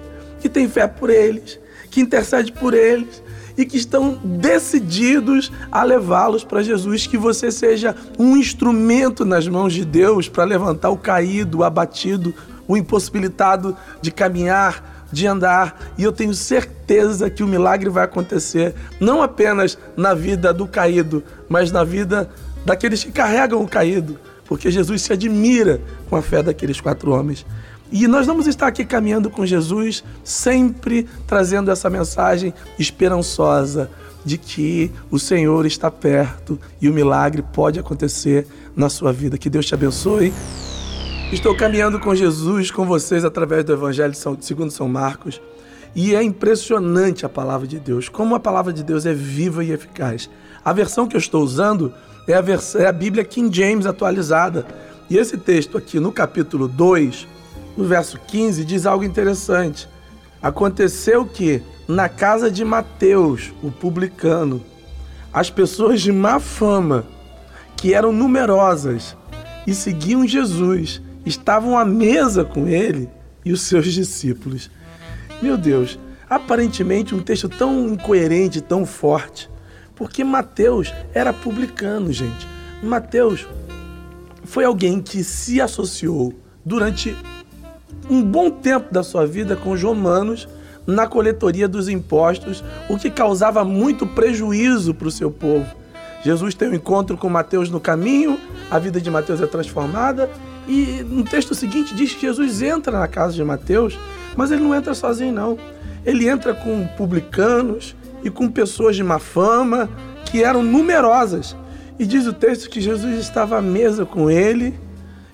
que 0.41 0.49
têm 0.49 0.69
fé 0.69 0.87
por 0.87 1.11
eles, 1.11 1.59
que 1.91 2.01
intercede 2.01 2.53
por 2.53 2.75
eles 2.75 3.23
e 3.57 3.67
que 3.67 3.77
estão 3.77 4.19
decididos 4.25 5.53
a 5.71 5.83
levá-los 5.83 6.45
para 6.45 6.63
Jesus. 6.63 7.07
Que 7.07 7.19
você 7.19 7.51
seja 7.51 7.95
um 8.19 8.37
instrumento 8.37 9.25
nas 9.25 9.47
mãos 9.47 9.73
de 9.73 9.85
Deus 9.85 10.29
para 10.29 10.45
levantar 10.45 10.91
o 10.91 10.97
caído, 10.97 11.59
o 11.59 11.65
abatido, 11.65 12.35
o 12.67 12.77
impossibilitado 12.77 13.77
de 14.01 14.11
caminhar, 14.11 15.07
de 15.13 15.27
andar. 15.27 15.93
E 15.99 16.03
eu 16.03 16.13
tenho 16.13 16.35
certeza 16.35 17.29
que 17.29 17.43
o 17.43 17.49
milagre 17.49 17.91
vai 17.91 18.05
acontecer, 18.05 18.75
não 18.99 19.23
apenas 19.23 19.79
na 19.97 20.15
vida 20.15 20.53
do 20.53 20.67
caído, 20.67 21.23
mas 21.49 21.71
na 21.71 21.85
vida 21.85 22.31
daqueles 22.65 23.05
que 23.05 23.13
carregam 23.13 23.63
o 23.63 23.69
caído, 23.69 24.19
porque 24.53 24.71
Jesus 24.71 25.01
se 25.01 25.15
admira 25.15 25.81
com 26.11 26.15
a 26.15 26.21
fé 26.21 26.43
daqueles 26.43 26.79
quatro 26.79 27.11
homens. 27.11 27.47
E 27.91 28.07
nós 28.07 28.27
vamos 28.27 28.47
estar 28.47 28.67
aqui 28.67 28.85
caminhando 28.85 29.31
com 29.31 29.47
Jesus, 29.47 30.05
sempre 30.23 31.09
trazendo 31.27 31.71
essa 31.71 31.89
mensagem 31.89 32.53
esperançosa 32.79 33.91
de 34.23 34.37
que 34.37 34.93
o 35.11 35.19
Senhor 35.19 35.65
está 35.65 35.91
perto 35.91 36.61
e 36.83 36.87
o 36.91 36.93
milagre 36.93 37.41
pode 37.41 37.81
acontecer 37.81 38.47
na 38.77 38.91
sua 38.91 39.11
vida. 39.11 39.39
Que 39.39 39.49
Deus 39.49 39.65
te 39.65 39.73
abençoe. 39.73 40.35
Estou 41.33 41.57
caminhando 41.57 41.99
com 41.99 42.15
Jesus, 42.15 42.71
com 42.71 42.85
vocês, 42.85 43.25
através 43.25 43.65
do 43.65 43.73
Evangelho 43.73 44.13
segundo 44.43 44.71
São 44.71 44.87
Marcos. 44.87 45.41
E 45.95 46.15
é 46.15 46.23
impressionante 46.23 47.25
a 47.25 47.29
palavra 47.29 47.67
de 47.67 47.81
Deus, 47.81 48.07
como 48.11 48.35
a 48.35 48.41
palavra 48.41 48.71
de 48.71 48.83
Deus 48.83 49.07
é 49.07 49.15
viva 49.15 49.65
e 49.65 49.73
eficaz. 49.73 50.29
A 50.65 50.73
versão 50.73 51.07
que 51.07 51.17
eu 51.17 51.21
estou 51.21 51.43
usando 51.43 51.93
é 52.27 52.35
a, 52.35 52.41
vers 52.41 52.75
é 52.75 52.87
a 52.87 52.93
Bíblia 52.93 53.25
King 53.25 53.55
James 53.55 53.87
atualizada. 53.87 54.67
E 55.11 55.17
esse 55.17 55.37
texto 55.37 55.77
aqui, 55.77 55.99
no 55.99 56.13
capítulo 56.13 56.69
2, 56.69 57.27
no 57.77 57.85
verso 57.85 58.19
15, 58.19 58.65
diz 58.65 58.87
algo 58.87 59.05
interessante. 59.05 59.89
Aconteceu 60.41 61.25
que, 61.25 61.63
na 61.89 62.09
casa 62.09 62.51
de 62.51 62.65
Mateus, 62.65 63.53
o 63.63 63.71
publicano, 63.71 64.63
as 65.33 65.51
pessoas 65.51 66.01
de 66.01 66.13
má 66.13 66.39
fama, 66.39 67.05
que 67.77 67.95
eram 67.95 68.13
numerosas 68.13 69.17
e 69.67 69.75
seguiam 69.75 70.27
Jesus, 70.27 71.01
estavam 71.25 71.77
à 71.77 71.85
mesa 71.85 72.45
com 72.45 72.69
ele 72.69 73.09
e 73.45 73.53
os 73.53 73.63
seus 73.63 73.93
discípulos. 73.93 74.71
Meu 75.41 75.57
Deus, 75.57 75.99
aparentemente 76.29 77.15
um 77.15 77.21
texto 77.21 77.49
tão 77.49 77.89
incoerente, 77.89 78.61
tão 78.61 78.87
forte, 78.87 79.51
porque 79.95 80.25
Mateus 80.25 80.93
era 81.15 81.33
publicano, 81.33 82.13
gente. 82.13 82.47
Mateus 82.83 83.47
foi 84.45 84.65
alguém 84.65 85.01
que 85.01 85.23
se 85.23 85.61
associou 85.61 86.35
durante 86.65 87.17
um 88.11 88.23
bom 88.23 88.51
tempo 88.51 88.93
da 88.93 89.03
sua 89.03 89.27
vida 89.27 89.57
com 89.57 89.71
os 89.71 89.83
romanos 89.83 90.49
na 90.87 91.07
coletoria 91.07 91.69
dos 91.69 91.89
impostos, 91.89 92.63
o 92.89 92.99
que 92.99 93.11
causava 93.11 93.65
muito 93.65 94.07
prejuízo 94.07 94.93
para 94.93 95.09
o 95.09 95.11
seu 95.11 95.31
povo. 95.31 95.67
Jesus 96.25 96.55
tem 96.55 96.69
um 96.69 96.75
encontro 96.75 97.17
com 97.17 97.29
Mateus 97.29 97.71
no 97.71 97.81
caminho, 97.81 98.39
a 98.71 98.79
vida 98.79 99.01
de 99.01 99.11
Mateus 99.11 99.41
é 99.41 99.47
transformada, 99.47 100.29
e 100.69 101.05
no 101.09 101.25
texto 101.25 101.55
seguinte 101.55 101.95
diz 101.95 102.15
que 102.15 102.23
Jesus 102.23 102.63
entra 102.63 102.99
na 102.99 103.09
casa 103.09 103.35
de 103.35 103.45
Mateus, 103.45 103.99
mas 104.37 104.51
ele 104.51 104.63
não 104.63 104.75
entra 104.75 104.95
sozinho, 104.95 105.33
não. 105.33 105.59
Ele 106.05 106.29
entra 106.29 106.55
com 106.55 106.87
publicanos 106.97 107.95
e 108.23 108.31
com 108.31 108.49
pessoas 108.49 108.97
de 108.97 109.03
má 109.03 109.19
fama, 109.19 109.89
que 110.25 110.43
eram 110.43 110.63
numerosas. 110.63 111.57
E 111.99 112.07
diz 112.07 112.27
o 112.27 112.33
texto 112.33 112.71
que 112.71 112.81
Jesus 112.81 113.19
estava 113.19 113.59
à 113.59 113.63
mesa 113.63 114.05
com 114.05 114.31
ele 114.31 114.79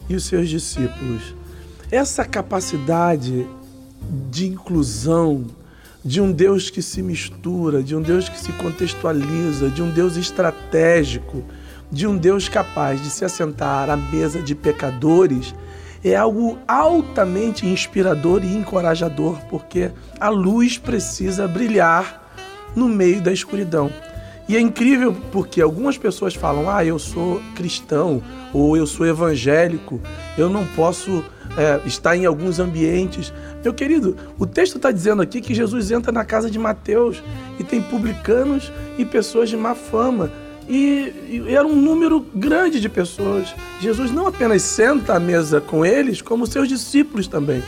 e 0.09 0.15
os 0.15 0.25
seus 0.25 0.49
discípulos. 0.49 1.35
Essa 1.91 2.25
capacidade 2.25 3.47
de 4.31 4.47
inclusão, 4.47 5.47
de 6.05 6.21
um 6.21 6.33
Deus 6.33 6.71
que 6.71 6.83
se 6.83 7.03
mistura, 7.03 7.83
de 7.83 7.95
um 7.95 8.03
Deus 8.03 8.29
que 8.29 8.39
se 8.39 8.53
contextualiza, 8.53 9.69
de 9.69 9.83
um 9.83 9.91
Deus 9.91 10.17
estratégico, 10.17 11.45
de 11.91 12.07
um 12.07 12.17
Deus 12.17 12.49
capaz 12.49 13.03
de 13.03 13.11
se 13.11 13.25
assentar 13.25 13.91
à 13.91 13.97
mesa 13.97 14.43
de 14.43 14.55
pecadores 14.55 15.55
é 16.05 16.15
algo 16.15 16.59
altamente 16.67 17.67
inspirador 17.67 18.45
e 18.45 18.55
encorajador, 18.55 19.39
porque 19.51 19.91
a 20.21 20.29
luz 20.29 20.79
precisa 20.79 21.49
brilhar 21.49 22.28
no 22.79 22.89
meio 22.89 23.21
da 23.21 23.33
escuridão. 23.33 23.91
E 24.49 24.57
é 24.57 24.61
incrível 24.61 25.15
porque 25.31 25.61
algumas 25.61 25.99
pessoas 25.99 26.35
falam: 26.35 26.71
ah, 26.71 26.85
eu 26.85 26.99
sou 26.99 27.43
cristão 27.55 28.23
ou 28.53 28.77
eu 28.77 28.87
sou 28.87 29.07
evangélico, 29.07 30.01
eu 30.39 30.49
não 30.49 30.65
posso 30.69 31.23
é, 31.57 31.81
estar 31.87 32.17
em 32.17 32.25
alguns 32.25 32.59
ambientes. 32.59 33.33
Meu 33.63 33.75
querido, 33.75 34.17
o 34.39 34.47
texto 34.47 34.77
está 34.77 34.91
dizendo 34.91 35.21
aqui 35.21 35.41
que 35.41 35.55
Jesus 35.55 35.91
entra 35.91 36.11
na 36.11 36.25
casa 36.25 36.51
de 36.51 36.59
Mateus 36.59 37.23
e 37.59 37.65
tem 37.65 37.83
publicanos 37.83 38.73
e 38.97 39.05
pessoas 39.05 39.51
de 39.51 39.57
má 39.57 39.75
fama. 39.75 40.33
E, 40.67 41.45
e 41.49 41.55
era 41.55 41.67
um 41.67 41.75
número 41.75 42.21
grande 42.35 42.81
de 42.81 42.89
pessoas. 42.89 43.55
Jesus 43.81 44.11
não 44.11 44.27
apenas 44.27 44.63
senta 44.63 45.15
à 45.15 45.21
mesa 45.21 45.61
com 45.61 45.85
eles, 45.85 46.23
como 46.23 46.47
seus 46.47 46.69
discípulos 46.69 47.27
também. 47.27 47.63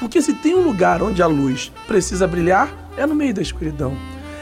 Porque 0.00 0.22
se 0.22 0.32
tem 0.34 0.54
um 0.54 0.62
lugar 0.62 1.02
onde 1.02 1.22
a 1.22 1.26
luz 1.26 1.72
precisa 1.86 2.26
brilhar, 2.26 2.72
é 2.96 3.06
no 3.06 3.14
meio 3.14 3.34
da 3.34 3.42
escuridão. 3.42 3.96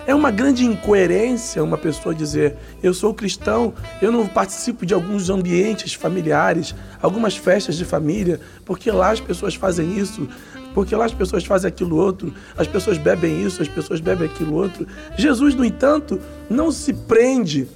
É 0.06 0.14
uma 0.14 0.30
grande 0.30 0.64
incoerência 0.64 1.62
uma 1.62 1.78
pessoa 1.78 2.14
dizer: 2.14 2.56
eu 2.82 2.92
sou 2.92 3.14
cristão, 3.14 3.72
eu 4.00 4.10
não 4.10 4.26
participo 4.26 4.84
de 4.84 4.92
alguns 4.92 5.30
ambientes 5.30 5.94
familiares, 5.94 6.74
algumas 7.00 7.36
festas 7.36 7.76
de 7.76 7.84
família, 7.84 8.40
porque 8.64 8.90
lá 8.90 9.10
as 9.10 9.20
pessoas 9.20 9.54
fazem 9.54 9.96
isso, 9.96 10.28
porque 10.74 10.96
lá 10.96 11.04
as 11.04 11.14
pessoas 11.14 11.44
fazem 11.44 11.68
aquilo 11.68 11.96
outro, 11.96 12.34
as 12.56 12.66
pessoas 12.66 12.98
bebem 12.98 13.44
isso, 13.44 13.62
as 13.62 13.68
pessoas 13.68 14.00
bebem 14.00 14.28
aquilo 14.28 14.54
outro. 14.54 14.86
Jesus, 15.16 15.54
no 15.54 15.64
entanto, 15.64 16.20
não 16.50 16.72
se 16.72 16.92
prende 16.92 17.68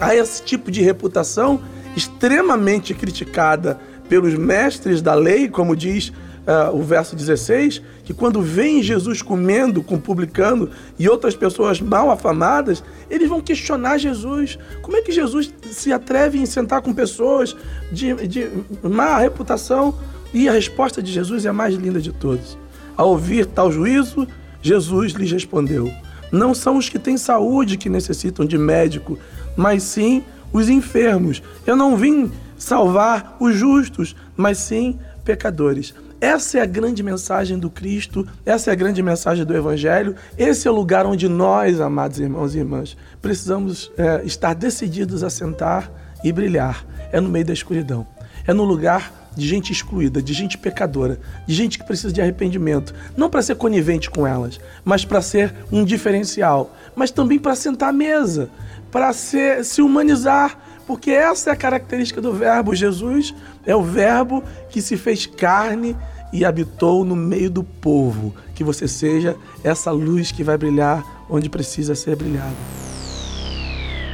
a 0.00 0.14
esse 0.14 0.42
tipo 0.42 0.70
de 0.70 0.82
reputação 0.82 1.60
extremamente 1.96 2.94
criticada 2.94 3.80
pelos 4.08 4.34
mestres 4.34 5.02
da 5.02 5.14
lei, 5.14 5.48
como 5.48 5.74
diz 5.74 6.12
uh, 6.46 6.74
o 6.74 6.82
verso 6.82 7.16
16, 7.16 7.82
que 8.04 8.14
quando 8.14 8.40
vem 8.40 8.82
Jesus 8.82 9.20
comendo 9.20 9.82
com 9.82 9.98
publicano 9.98 10.70
e 10.98 11.08
outras 11.08 11.34
pessoas 11.34 11.80
mal 11.80 12.10
afamadas, 12.10 12.82
eles 13.10 13.28
vão 13.28 13.40
questionar 13.40 13.98
Jesus. 13.98 14.58
Como 14.80 14.96
é 14.96 15.02
que 15.02 15.12
Jesus 15.12 15.52
se 15.70 15.92
atreve 15.92 16.38
em 16.38 16.46
sentar 16.46 16.80
com 16.80 16.94
pessoas 16.94 17.56
de, 17.90 18.14
de 18.26 18.48
má 18.82 19.18
reputação? 19.18 19.98
E 20.32 20.48
a 20.48 20.52
resposta 20.52 21.02
de 21.02 21.12
Jesus 21.12 21.44
é 21.44 21.48
a 21.48 21.52
mais 21.52 21.74
linda 21.74 22.00
de 22.00 22.12
todas. 22.12 22.56
Ao 22.96 23.10
ouvir 23.10 23.46
tal 23.46 23.70
juízo, 23.70 24.26
Jesus 24.62 25.12
lhes 25.12 25.30
respondeu: 25.30 25.92
Não 26.30 26.54
são 26.54 26.76
os 26.76 26.88
que 26.88 26.98
têm 26.98 27.16
saúde 27.16 27.76
que 27.76 27.88
necessitam 27.88 28.44
de 28.44 28.56
médico, 28.56 29.18
mas 29.56 29.82
sim 29.82 30.22
os 30.52 30.68
enfermos. 30.68 31.42
Eu 31.66 31.76
não 31.76 31.96
vim 31.96 32.30
salvar 32.56 33.36
os 33.38 33.54
justos, 33.54 34.16
mas 34.36 34.58
sim 34.58 34.98
pecadores. 35.24 35.94
Essa 36.20 36.58
é 36.58 36.62
a 36.62 36.66
grande 36.66 37.02
mensagem 37.02 37.58
do 37.58 37.68
Cristo, 37.68 38.26
essa 38.44 38.70
é 38.70 38.72
a 38.72 38.76
grande 38.76 39.02
mensagem 39.02 39.44
do 39.44 39.54
Evangelho. 39.54 40.16
Esse 40.38 40.66
é 40.66 40.70
o 40.70 40.74
lugar 40.74 41.04
onde 41.04 41.28
nós, 41.28 41.80
amados 41.80 42.18
irmãos 42.18 42.54
e 42.54 42.58
irmãs, 42.58 42.96
precisamos 43.20 43.92
é, 43.98 44.22
estar 44.24 44.54
decididos 44.54 45.22
a 45.22 45.28
sentar 45.28 45.90
e 46.24 46.32
brilhar. 46.32 46.86
É 47.12 47.20
no 47.20 47.28
meio 47.28 47.44
da 47.44 47.52
escuridão. 47.52 48.06
É 48.46 48.54
no 48.54 48.64
lugar 48.64 49.12
de 49.36 49.46
gente 49.46 49.70
excluída, 49.70 50.22
de 50.22 50.32
gente 50.32 50.56
pecadora, 50.56 51.20
de 51.46 51.54
gente 51.54 51.78
que 51.78 51.84
precisa 51.84 52.12
de 52.12 52.22
arrependimento. 52.22 52.94
Não 53.14 53.28
para 53.28 53.42
ser 53.42 53.56
conivente 53.56 54.08
com 54.08 54.26
elas, 54.26 54.58
mas 54.82 55.04
para 55.04 55.20
ser 55.20 55.54
um 55.70 55.84
diferencial. 55.84 56.74
Mas 56.94 57.10
também 57.10 57.38
para 57.38 57.54
sentar 57.54 57.90
à 57.90 57.92
mesa, 57.92 58.48
para 58.90 59.12
se 59.12 59.82
humanizar 59.82 60.58
porque 60.86 61.10
essa 61.10 61.50
é 61.50 61.52
a 61.52 61.56
característica 61.56 62.20
do 62.20 62.32
Verbo. 62.32 62.74
Jesus 62.74 63.34
é 63.66 63.74
o 63.74 63.82
Verbo 63.82 64.42
que 64.70 64.80
se 64.80 64.96
fez 64.96 65.26
carne 65.26 65.96
e 66.32 66.44
habitou 66.44 67.04
no 67.04 67.16
meio 67.16 67.50
do 67.50 67.64
povo. 67.64 68.34
Que 68.54 68.62
você 68.62 68.86
seja 68.86 69.36
essa 69.64 69.90
luz 69.90 70.30
que 70.30 70.44
vai 70.44 70.56
brilhar 70.56 71.04
onde 71.28 71.48
precisa 71.48 71.94
ser 71.94 72.14
brilhado. 72.16 72.54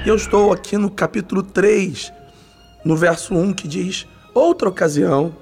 Eu 0.04 0.16
estou 0.16 0.52
aqui 0.52 0.76
no 0.76 0.90
capítulo 0.90 1.42
3, 1.42 2.12
no 2.84 2.96
verso 2.96 3.34
1, 3.34 3.52
que 3.52 3.68
diz: 3.68 4.06
Outra 4.34 4.68
ocasião, 4.68 5.32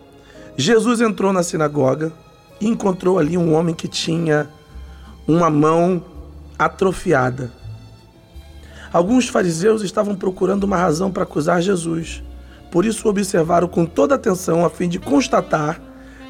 Jesus 0.57 1.01
entrou 1.01 1.33
na 1.33 1.43
sinagoga 1.43 2.13
e 2.61 2.69
encontrou 2.69 3.19
ali 3.19 3.39
um 3.39 3.55
homem 3.55 3.75
que 3.75 3.89
tinha 3.89 4.51
uma 5.27 5.49
mão 5.49 6.05
atrofiada. 6.59 7.60
Alguns 8.93 9.29
fariseus 9.29 9.83
estavam 9.83 10.17
procurando 10.17 10.65
uma 10.65 10.77
razão 10.77 11.13
para 11.13 11.23
acusar 11.23 11.63
Jesus. 11.63 12.23
Por 12.71 12.85
isso 12.85 13.09
observaram 13.09 13.69
com 13.69 13.87
toda 13.87 14.15
atenção 14.15 14.65
a 14.65 14.71
fim 14.71 14.89
de 14.89 14.99
constatar 14.99 15.81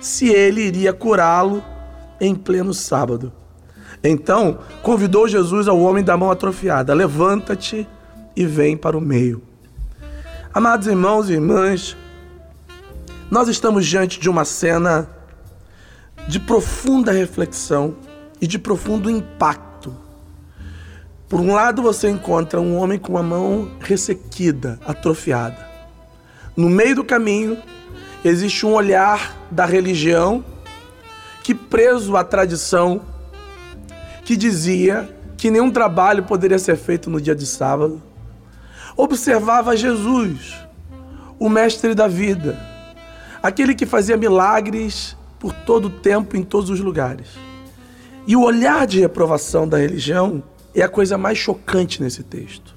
se 0.00 0.28
ele 0.28 0.62
iria 0.62 0.92
curá-lo 0.92 1.62
em 2.20 2.34
pleno 2.34 2.74
sábado. 2.74 3.32
Então 4.04 4.58
convidou 4.82 5.26
Jesus 5.26 5.68
ao 5.68 5.80
homem 5.80 6.04
da 6.04 6.16
mão 6.16 6.30
atrofiada: 6.30 6.94
Levanta-te 6.94 7.88
e 8.36 8.46
vem 8.46 8.76
para 8.76 8.96
o 8.96 9.00
meio. 9.00 9.42
Amados 10.52 10.86
irmãos 10.86 11.30
e 11.30 11.34
irmãs, 11.34 11.96
nós 13.30 13.48
estamos 13.48 13.86
diante 13.86 14.18
de 14.18 14.28
uma 14.28 14.44
cena 14.44 15.08
de 16.28 16.40
profunda 16.40 17.12
reflexão 17.12 17.96
e 18.40 18.46
de 18.46 18.58
profundo 18.58 19.10
impacto 19.10 19.69
por 21.30 21.38
um 21.38 21.54
lado, 21.54 21.80
você 21.80 22.10
encontra 22.10 22.60
um 22.60 22.76
homem 22.76 22.98
com 22.98 23.16
a 23.16 23.22
mão 23.22 23.70
ressequida, 23.78 24.80
atrofiada. 24.84 25.64
No 26.56 26.68
meio 26.68 26.96
do 26.96 27.04
caminho, 27.04 27.56
existe 28.24 28.66
um 28.66 28.72
olhar 28.72 29.36
da 29.48 29.64
religião 29.64 30.44
que, 31.44 31.54
preso 31.54 32.16
à 32.16 32.24
tradição, 32.24 33.02
que 34.24 34.36
dizia 34.36 35.08
que 35.36 35.52
nenhum 35.52 35.70
trabalho 35.70 36.24
poderia 36.24 36.58
ser 36.58 36.76
feito 36.76 37.08
no 37.08 37.20
dia 37.20 37.34
de 37.36 37.46
sábado, 37.46 38.02
observava 38.96 39.76
Jesus, 39.76 40.56
o 41.38 41.48
mestre 41.48 41.94
da 41.94 42.08
vida, 42.08 42.58
aquele 43.40 43.72
que 43.76 43.86
fazia 43.86 44.16
milagres 44.16 45.16
por 45.38 45.52
todo 45.52 45.84
o 45.84 45.90
tempo, 45.90 46.36
em 46.36 46.42
todos 46.42 46.70
os 46.70 46.80
lugares. 46.80 47.28
E 48.26 48.34
o 48.34 48.42
olhar 48.42 48.84
de 48.84 48.98
reprovação 48.98 49.68
da 49.68 49.78
religião 49.78 50.42
é 50.74 50.82
a 50.82 50.88
coisa 50.88 51.18
mais 51.18 51.38
chocante 51.38 52.02
nesse 52.02 52.22
texto. 52.22 52.74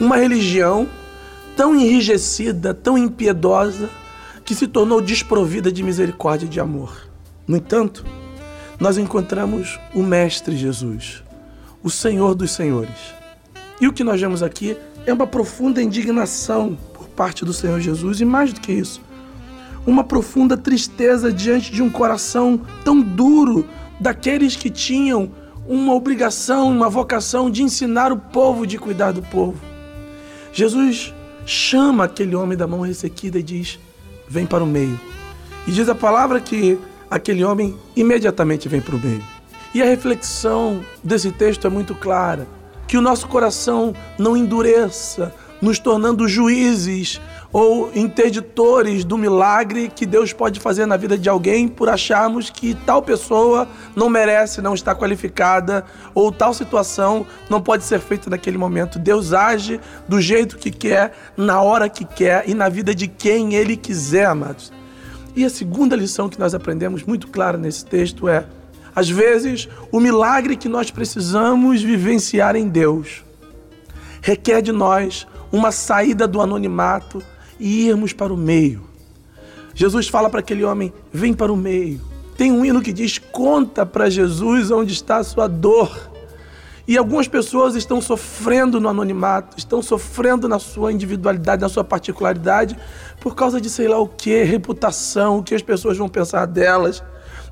Uma 0.00 0.16
religião 0.16 0.88
tão 1.56 1.74
enrijecida, 1.74 2.74
tão 2.74 2.98
impiedosa, 2.98 3.88
que 4.44 4.54
se 4.54 4.66
tornou 4.66 5.00
desprovida 5.00 5.72
de 5.72 5.82
misericórdia 5.82 6.46
e 6.46 6.48
de 6.48 6.60
amor. 6.60 7.08
No 7.46 7.56
entanto, 7.56 8.04
nós 8.78 8.98
encontramos 8.98 9.78
o 9.94 10.02
Mestre 10.02 10.56
Jesus, 10.56 11.22
o 11.82 11.88
Senhor 11.88 12.34
dos 12.34 12.50
Senhores. 12.50 13.14
E 13.80 13.88
o 13.88 13.92
que 13.92 14.04
nós 14.04 14.20
vemos 14.20 14.42
aqui 14.42 14.76
é 15.06 15.12
uma 15.12 15.26
profunda 15.26 15.82
indignação 15.82 16.76
por 16.92 17.08
parte 17.08 17.44
do 17.44 17.52
Senhor 17.52 17.80
Jesus 17.80 18.20
e 18.20 18.24
mais 18.24 18.52
do 18.52 18.60
que 18.60 18.72
isso, 18.72 19.00
uma 19.86 20.02
profunda 20.02 20.56
tristeza 20.56 21.32
diante 21.32 21.70
de 21.70 21.82
um 21.82 21.90
coração 21.90 22.60
tão 22.84 23.00
duro 23.00 23.66
daqueles 24.00 24.56
que 24.56 24.70
tinham 24.70 25.30
uma 25.66 25.94
obrigação, 25.94 26.70
uma 26.70 26.88
vocação 26.88 27.50
de 27.50 27.62
ensinar 27.62 28.12
o 28.12 28.16
povo, 28.16 28.66
de 28.66 28.78
cuidar 28.78 29.12
do 29.12 29.22
povo. 29.22 29.58
Jesus 30.52 31.12
chama 31.46 32.04
aquele 32.04 32.36
homem 32.36 32.56
da 32.56 32.66
mão 32.66 32.80
ressequida 32.80 33.38
e 33.38 33.42
diz: 33.42 33.78
Vem 34.28 34.46
para 34.46 34.62
o 34.62 34.66
meio. 34.66 34.98
E 35.66 35.72
diz 35.72 35.88
a 35.88 35.94
palavra 35.94 36.40
que 36.40 36.78
aquele 37.10 37.44
homem 37.44 37.76
imediatamente 37.96 38.68
vem 38.68 38.80
para 38.80 38.96
o 38.96 39.00
meio. 39.00 39.22
E 39.74 39.82
a 39.82 39.86
reflexão 39.86 40.84
desse 41.02 41.32
texto 41.32 41.66
é 41.66 41.70
muito 41.70 41.94
clara: 41.94 42.46
que 42.86 42.96
o 42.96 43.02
nosso 43.02 43.26
coração 43.26 43.94
não 44.18 44.36
endureça, 44.36 45.34
nos 45.60 45.78
tornando 45.78 46.28
juízes 46.28 47.20
ou 47.54 47.88
interditores 47.94 49.04
do 49.04 49.16
milagre 49.16 49.88
que 49.88 50.04
Deus 50.04 50.32
pode 50.32 50.58
fazer 50.58 50.86
na 50.86 50.96
vida 50.96 51.16
de 51.16 51.28
alguém 51.28 51.68
por 51.68 51.88
acharmos 51.88 52.50
que 52.50 52.74
tal 52.74 53.00
pessoa 53.00 53.68
não 53.94 54.10
merece, 54.10 54.60
não 54.60 54.74
está 54.74 54.92
qualificada 54.92 55.84
ou 56.12 56.32
tal 56.32 56.52
situação 56.52 57.24
não 57.48 57.62
pode 57.62 57.84
ser 57.84 58.00
feita 58.00 58.28
naquele 58.28 58.58
momento. 58.58 58.98
Deus 58.98 59.32
age 59.32 59.80
do 60.08 60.20
jeito 60.20 60.58
que 60.58 60.72
quer, 60.72 61.16
na 61.36 61.62
hora 61.62 61.88
que 61.88 62.04
quer 62.04 62.42
e 62.48 62.54
na 62.54 62.68
vida 62.68 62.92
de 62.92 63.06
quem 63.06 63.54
Ele 63.54 63.76
quiser, 63.76 64.26
amados. 64.26 64.72
E 65.36 65.44
a 65.44 65.50
segunda 65.50 65.94
lição 65.94 66.28
que 66.28 66.40
nós 66.40 66.56
aprendemos 66.56 67.04
muito 67.04 67.28
clara 67.28 67.56
nesse 67.56 67.84
texto 67.84 68.28
é: 68.28 68.46
às 68.96 69.08
vezes, 69.08 69.68
o 69.92 70.00
milagre 70.00 70.56
que 70.56 70.68
nós 70.68 70.90
precisamos 70.90 71.80
vivenciar 71.80 72.56
em 72.56 72.68
Deus 72.68 73.22
requer 74.20 74.60
de 74.60 74.72
nós 74.72 75.24
uma 75.52 75.70
saída 75.70 76.26
do 76.26 76.40
anonimato 76.40 77.22
e 77.58 77.86
irmos 77.88 78.12
para 78.12 78.32
o 78.32 78.36
meio. 78.36 78.82
Jesus 79.74 80.08
fala 80.08 80.30
para 80.30 80.40
aquele 80.40 80.64
homem: 80.64 80.92
vem 81.12 81.34
para 81.34 81.52
o 81.52 81.56
meio. 81.56 82.00
Tem 82.36 82.52
um 82.52 82.64
hino 82.64 82.82
que 82.82 82.92
diz: 82.92 83.18
conta 83.18 83.84
para 83.84 84.10
Jesus 84.10 84.70
onde 84.70 84.92
está 84.92 85.18
a 85.18 85.24
sua 85.24 85.46
dor. 85.46 86.10
E 86.86 86.98
algumas 86.98 87.26
pessoas 87.26 87.74
estão 87.74 87.98
sofrendo 88.00 88.78
no 88.78 88.90
anonimato, 88.90 89.56
estão 89.56 89.80
sofrendo 89.80 90.46
na 90.46 90.58
sua 90.58 90.92
individualidade, 90.92 91.62
na 91.62 91.68
sua 91.68 91.82
particularidade, 91.82 92.76
por 93.20 93.34
causa 93.34 93.58
de 93.58 93.70
sei 93.70 93.88
lá 93.88 93.98
o 93.98 94.06
que, 94.06 94.42
reputação, 94.42 95.38
o 95.38 95.42
que 95.42 95.54
as 95.54 95.62
pessoas 95.62 95.96
vão 95.96 96.10
pensar 96.10 96.44
delas. 96.44 97.02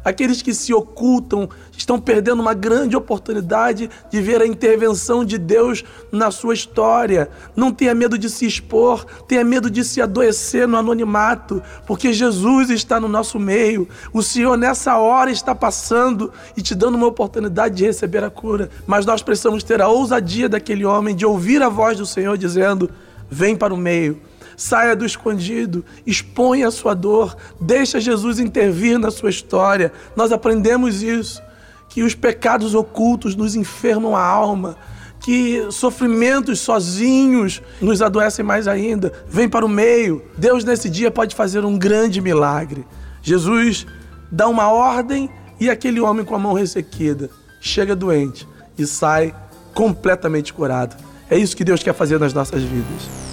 Aqueles 0.05 0.43
que 0.43 0.53
se 0.53 0.75
ocultam 0.75 1.49
estão 1.77 1.99
perdendo 1.99 2.41
uma 2.41 2.55
grande 2.55 2.97
oportunidade 2.97 3.89
de 4.11 4.21
ver 4.21 4.43
a 4.43 4.47
intervenção 4.47 5.25
de 5.25 5.39
Deus 5.39 5.85
na 6.11 6.31
sua 6.31 6.55
história. 6.55 7.31
Não 7.55 7.73
tenha 7.73 7.95
medo 7.95 8.19
de 8.19 8.29
se 8.29 8.47
expor, 8.47 9.05
tenha 9.29 9.45
medo 9.45 9.71
de 9.71 9.85
se 9.85 10.01
adoecer 10.01 10.67
no 10.67 10.77
anonimato, 10.77 11.63
porque 11.87 12.13
Jesus 12.13 12.71
está 12.71 12.99
no 12.99 13.09
nosso 13.09 13.39
meio. 13.39 13.89
O 14.13 14.23
Senhor 14.23 14.57
nessa 14.57 14.97
hora 14.99 15.31
está 15.31 15.55
passando 15.55 16.33
e 16.57 16.63
te 16.63 16.75
dando 16.75 16.97
uma 16.97 17.07
oportunidade 17.07 17.77
de 17.77 17.85
receber 17.85 18.25
a 18.25 18.31
cura. 18.31 18.71
Mas 18.87 19.07
nós 19.07 19.23
precisamos 19.23 19.63
ter 19.63 19.81
a 19.81 19.89
ousadia 19.89 20.49
daquele 20.49 20.85
homem 20.85 21.15
de 21.15 21.25
ouvir 21.25 21.63
a 21.63 21.69
voz 21.69 21.97
do 21.97 22.07
Senhor 22.07 22.37
dizendo: 22.37 22.91
Vem 23.31 23.55
para 23.57 23.73
o 23.73 23.77
meio 23.77 24.32
saia 24.57 24.97
do 24.97 25.05
escondido, 25.05 25.85
exponha 26.07 26.69
a 26.69 26.71
sua 26.71 26.95
dor, 26.95 27.37
deixa 27.61 28.01
Jesus 28.01 28.39
intervir 28.39 28.99
na 28.99 29.11
sua 29.11 29.31
história. 29.31 29.93
Nós 30.17 30.33
aprendemos 30.33 31.03
isso, 31.03 31.43
que 31.89 32.03
os 32.03 32.15
pecados 32.15 32.75
ocultos 32.75 33.35
nos 33.35 33.55
enfermam 33.55 34.17
a 34.17 34.25
alma, 34.25 34.77
que 35.21 35.67
sofrimentos 35.71 36.61
sozinhos 36.61 37.63
nos 37.81 38.03
adoecem 38.03 38.45
mais 38.45 38.67
ainda. 38.67 39.13
Vem 39.29 39.49
para 39.49 39.65
o 39.65 39.69
meio. 39.69 40.23
Deus 40.37 40.65
nesse 40.65 40.91
dia 40.91 41.11
pode 41.11 41.35
fazer 41.35 41.65
um 41.65 41.79
grande 41.79 42.21
milagre. 42.21 42.85
Jesus 43.23 43.87
dá 44.31 44.49
uma 44.49 44.69
ordem 44.73 45.31
e 45.61 45.71
aquele 45.71 46.01
homem 46.01 46.25
com 46.25 46.35
a 46.35 46.39
mão 46.39 46.55
ressequida 46.55 47.31
chega 47.63 47.95
doente 47.95 48.47
e 48.77 48.85
sai 48.85 49.33
completamente 49.73 50.53
curado. 50.53 50.97
É 51.31 51.39
isso 51.39 51.57
que 51.57 51.65
Deus 51.65 51.83
quer 51.83 51.95
fazer 51.95 52.19
nas 52.19 52.35
nossas 52.35 52.63
vidas. 52.63 53.32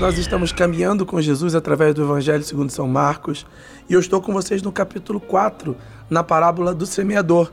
Nós 0.00 0.18
estamos 0.18 0.50
caminhando 0.50 1.06
com 1.06 1.20
Jesus 1.20 1.54
através 1.54 1.94
do 1.94 2.02
Evangelho 2.02 2.42
segundo 2.42 2.70
São 2.70 2.88
Marcos 2.88 3.46
e 3.88 3.94
eu 3.94 4.00
estou 4.00 4.20
com 4.20 4.32
vocês 4.32 4.60
no 4.60 4.72
capítulo 4.72 5.20
4, 5.20 5.76
na 6.10 6.24
parábola 6.24 6.74
do 6.74 6.84
semeador. 6.84 7.52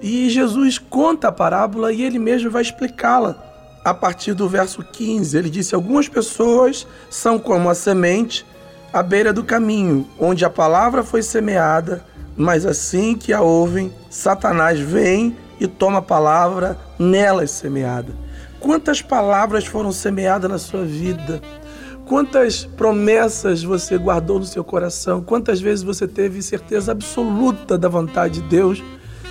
E 0.00 0.28
Jesus 0.28 0.76
conta 0.78 1.28
a 1.28 1.32
parábola 1.32 1.92
e 1.92 2.02
ele 2.02 2.18
mesmo 2.18 2.50
vai 2.50 2.62
explicá-la 2.62 3.42
a 3.84 3.94
partir 3.94 4.34
do 4.34 4.48
verso 4.48 4.82
15. 4.82 5.38
Ele 5.38 5.48
disse: 5.48 5.74
Algumas 5.74 6.08
pessoas 6.08 6.84
são 7.08 7.38
como 7.38 7.70
a 7.70 7.74
semente 7.74 8.44
à 8.92 9.00
beira 9.00 9.32
do 9.32 9.44
caminho, 9.44 10.06
onde 10.18 10.44
a 10.44 10.50
palavra 10.50 11.04
foi 11.04 11.22
semeada, 11.22 12.04
mas 12.36 12.66
assim 12.66 13.14
que 13.14 13.32
a 13.32 13.40
ouvem, 13.40 13.92
Satanás 14.10 14.80
vem 14.80 15.36
e 15.60 15.68
toma 15.68 15.98
a 15.98 16.02
palavra 16.02 16.76
nelas 16.98 17.52
semeada. 17.52 18.12
Quantas 18.58 19.00
palavras 19.00 19.64
foram 19.64 19.92
semeadas 19.92 20.50
na 20.50 20.58
sua 20.58 20.84
vida? 20.84 21.40
Quantas 22.08 22.64
promessas 22.64 23.62
você 23.62 23.98
guardou 23.98 24.38
no 24.38 24.44
seu 24.46 24.64
coração? 24.64 25.22
Quantas 25.22 25.60
vezes 25.60 25.84
você 25.84 26.08
teve 26.08 26.40
certeza 26.40 26.90
absoluta 26.90 27.76
da 27.76 27.86
vontade 27.86 28.40
de 28.40 28.48
Deus 28.48 28.82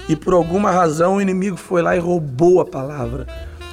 e 0.08 0.16
por 0.16 0.36
alguma 0.36 0.70
razão 0.70 1.16
o 1.16 1.22
inimigo 1.22 1.58
foi 1.58 1.82
lá 1.82 1.96
e 1.96 2.00
roubou 2.00 2.62
a 2.62 2.66
palavra? 2.66 3.26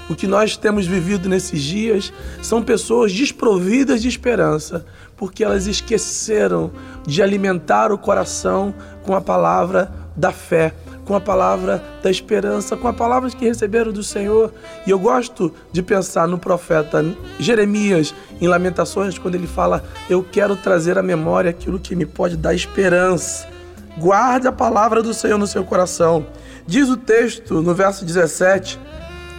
O 0.08 0.14
que 0.14 0.26
nós 0.26 0.56
temos 0.56 0.86
vivido 0.86 1.28
nesses 1.28 1.60
dias 1.60 2.14
são 2.40 2.62
pessoas 2.62 3.12
desprovidas 3.12 4.00
de 4.00 4.08
esperança, 4.08 4.86
porque 5.18 5.44
elas 5.44 5.66
esqueceram 5.66 6.70
de 7.06 7.22
alimentar 7.22 7.92
o 7.92 7.98
coração 7.98 8.74
com 9.02 9.14
a 9.14 9.20
palavra 9.20 9.92
da 10.16 10.32
fé 10.32 10.72
com 11.04 11.14
a 11.14 11.20
palavra 11.20 11.82
da 12.02 12.10
esperança, 12.10 12.76
com 12.76 12.88
as 12.88 12.96
palavras 12.96 13.34
que 13.34 13.44
receberam 13.44 13.92
do 13.92 14.02
Senhor. 14.02 14.52
E 14.86 14.90
eu 14.90 14.98
gosto 14.98 15.52
de 15.70 15.82
pensar 15.82 16.26
no 16.26 16.38
profeta 16.38 17.04
Jeremias, 17.38 18.14
em 18.40 18.48
Lamentações, 18.48 19.18
quando 19.18 19.34
ele 19.34 19.46
fala: 19.46 19.84
Eu 20.08 20.22
quero 20.22 20.56
trazer 20.56 20.98
à 20.98 21.02
memória 21.02 21.50
aquilo 21.50 21.78
que 21.78 21.94
me 21.94 22.06
pode 22.06 22.36
dar 22.36 22.54
esperança. 22.54 23.46
Guarde 23.96 24.48
a 24.48 24.52
palavra 24.52 25.02
do 25.02 25.14
Senhor 25.14 25.38
no 25.38 25.46
seu 25.46 25.64
coração. 25.64 26.26
Diz 26.66 26.88
o 26.88 26.96
texto, 26.96 27.62
no 27.62 27.74
verso 27.74 28.04
17, 28.04 28.80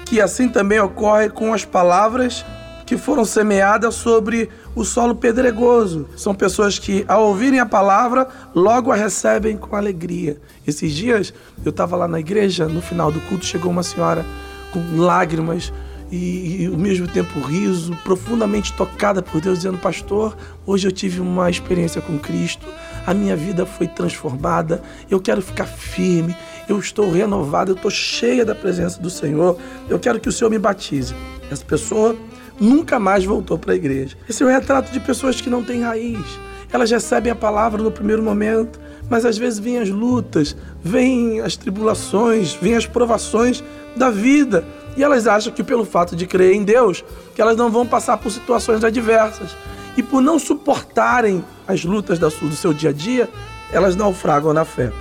que 0.06 0.22
assim 0.22 0.48
também 0.48 0.80
ocorre 0.80 1.30
com 1.30 1.54
as 1.54 1.66
palavras 1.66 2.46
que 2.86 2.98
foram 2.98 3.26
semeadas 3.26 3.96
sobre 3.96 4.50
o 4.76 4.84
solo 4.84 5.16
pedregoso. 5.16 6.08
São 6.16 6.36
pessoas 6.36 6.78
que, 6.78 7.06
ao 7.08 7.28
ouvirem 7.28 7.60
a 7.60 7.66
palavra, 7.66 8.28
logo 8.54 8.92
a 8.92 8.96
recebem 8.96 9.58
com 9.58 9.76
alegria. 9.76 10.38
Esses 10.68 10.94
dias 10.94 11.34
eu 11.64 11.70
estava 11.70 11.96
lá 11.96 12.08
na 12.08 12.20
igreja, 12.20 12.68
no 12.68 12.82
final 12.82 13.12
do 13.12 13.22
culto, 13.22 13.46
chegou 13.46 13.72
uma 13.72 13.84
senhora 13.84 14.26
com 14.72 15.02
lágrimas 15.02 15.72
e, 16.12 16.64
e 16.64 16.66
ao 16.68 16.78
mesmo 16.78 17.08
tempo 17.08 17.40
riso, 17.40 17.98
profundamente 18.04 18.74
tocada 18.74 19.22
por 19.22 19.42
Deus, 19.42 19.60
dizendo: 19.60 19.78
Pastor, 19.78 20.36
hoje 20.66 20.88
eu 20.88 20.92
tive 20.92 21.20
uma 21.20 21.50
experiência 21.50 22.02
com 22.02 22.20
Cristo, 22.20 22.68
a 23.08 23.14
minha 23.14 23.36
vida 23.36 23.66
foi 23.66 23.88
transformada, 23.88 24.84
eu 25.10 25.20
quero 25.20 25.42
ficar 25.42 25.66
firme, 25.66 26.36
eu 26.68 26.80
estou 26.80 27.12
renovada, 27.12 27.72
eu 27.72 27.76
estou 27.76 27.92
cheia 27.92 28.46
da 28.46 28.54
presença 28.54 29.02
do 29.02 29.10
Senhor, 29.10 29.58
eu 29.90 29.98
quero 30.00 30.20
que 30.20 30.30
o 30.30 30.32
Senhor 30.32 30.50
me 30.50 30.60
batize. 30.60 31.16
Essa 31.50 31.66
pessoa 31.66 32.16
nunca 32.60 33.00
mais 33.00 33.26
voltou 33.26 33.58
para 33.58 33.74
a 33.74 33.76
igreja. 33.76 34.18
Esse 34.30 34.44
é 34.44 34.46
o 34.46 34.50
retrato 34.50 34.92
de 34.92 35.00
pessoas 35.00 35.40
que 35.40 35.50
não 35.50 35.64
têm 35.64 35.84
raiz. 35.84 36.26
Elas 36.72 36.92
recebem 36.92 37.32
a 37.32 37.36
palavra 37.36 37.82
no 37.82 37.92
primeiro 37.92 38.22
momento, 38.22 38.80
mas 39.10 39.26
às 39.26 39.38
vezes 39.38 39.60
vêm 39.60 39.78
as 39.78 39.90
lutas, 39.90 40.56
vêm 40.84 41.42
as 41.42 41.56
tribulações, 41.56 42.54
vêm 42.54 42.76
as 42.76 42.86
provações 42.86 43.64
da 43.96 44.10
vida. 44.10 44.66
E 44.98 45.04
elas 45.04 45.28
acham 45.28 45.54
que 45.54 45.64
pelo 45.64 45.86
fato 45.86 46.16
de 46.16 46.26
crer 46.26 46.54
em 46.54 46.64
Deus, 46.64 47.04
que 47.34 47.42
elas 47.42 47.58
não 47.58 47.70
vão 47.70 47.86
passar 47.86 48.18
por 48.18 48.32
situações 48.32 48.84
adversas. 48.84 49.56
E 49.98 50.04
por 50.04 50.22
não 50.22 50.38
suportarem 50.38 51.44
as 51.68 51.84
lutas 51.84 52.20
do 52.20 52.56
seu 52.56 52.74
dia 52.74 52.90
a 52.90 52.94
dia, 52.94 53.30
elas 53.72 53.96
naufragam 53.96 54.54
na 54.54 54.66
fé. 54.66 54.92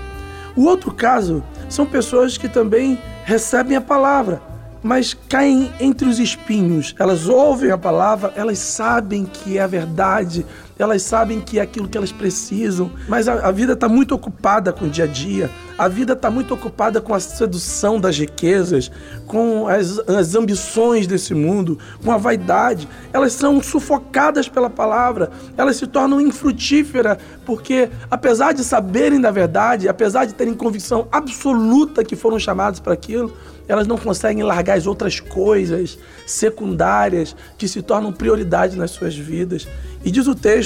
O 0.56 0.66
outro 0.66 0.92
caso 0.92 1.42
são 1.68 1.84
pessoas 1.84 2.38
que 2.38 2.48
também 2.48 2.98
recebem 3.24 3.76
a 3.76 3.80
palavra, 3.80 4.40
mas 4.84 5.16
caem 5.30 5.72
entre 5.80 6.06
os 6.06 6.18
espinhos. 6.18 6.94
Elas 6.98 7.26
ouvem 7.26 7.70
a 7.70 7.78
palavra, 7.78 8.34
elas 8.36 8.58
sabem 8.58 9.24
que 9.24 9.56
é 9.56 9.62
a 9.62 9.66
verdade, 9.66 10.44
elas 10.78 11.02
sabem 11.02 11.40
que 11.40 11.58
é 11.58 11.62
aquilo 11.62 11.88
que 11.88 11.96
elas 11.96 12.12
precisam, 12.12 12.90
mas 13.08 13.28
a, 13.28 13.48
a 13.48 13.50
vida 13.50 13.74
está 13.74 13.88
muito 13.88 14.14
ocupada 14.14 14.72
com 14.72 14.86
o 14.86 14.90
dia 14.90 15.04
a 15.04 15.06
dia, 15.06 15.50
a 15.76 15.88
vida 15.88 16.12
está 16.12 16.30
muito 16.30 16.54
ocupada 16.54 17.00
com 17.00 17.14
a 17.14 17.20
sedução 17.20 18.00
das 18.00 18.18
riquezas, 18.18 18.90
com 19.26 19.66
as, 19.66 19.98
as 20.08 20.34
ambições 20.34 21.06
desse 21.06 21.34
mundo, 21.34 21.78
com 22.02 22.12
a 22.12 22.16
vaidade. 22.16 22.88
Elas 23.12 23.32
são 23.32 23.62
sufocadas 23.62 24.48
pela 24.48 24.70
palavra, 24.70 25.30
elas 25.56 25.76
se 25.76 25.86
tornam 25.86 26.20
infrutíferas, 26.20 27.18
porque 27.44 27.90
apesar 28.10 28.52
de 28.52 28.62
saberem 28.62 29.20
da 29.20 29.30
verdade, 29.30 29.88
apesar 29.88 30.24
de 30.24 30.34
terem 30.34 30.54
convicção 30.54 31.08
absoluta 31.10 32.04
que 32.04 32.16
foram 32.16 32.38
chamados 32.38 32.78
para 32.78 32.94
aquilo, 32.94 33.32
elas 33.66 33.86
não 33.86 33.96
conseguem 33.96 34.42
largar 34.42 34.76
as 34.76 34.86
outras 34.86 35.20
coisas 35.20 35.98
secundárias 36.26 37.34
que 37.56 37.66
se 37.66 37.80
tornam 37.82 38.12
prioridade 38.12 38.76
nas 38.76 38.90
suas 38.90 39.16
vidas. 39.16 39.66
E 40.04 40.10
diz 40.10 40.26
o 40.26 40.34
texto 40.34 40.63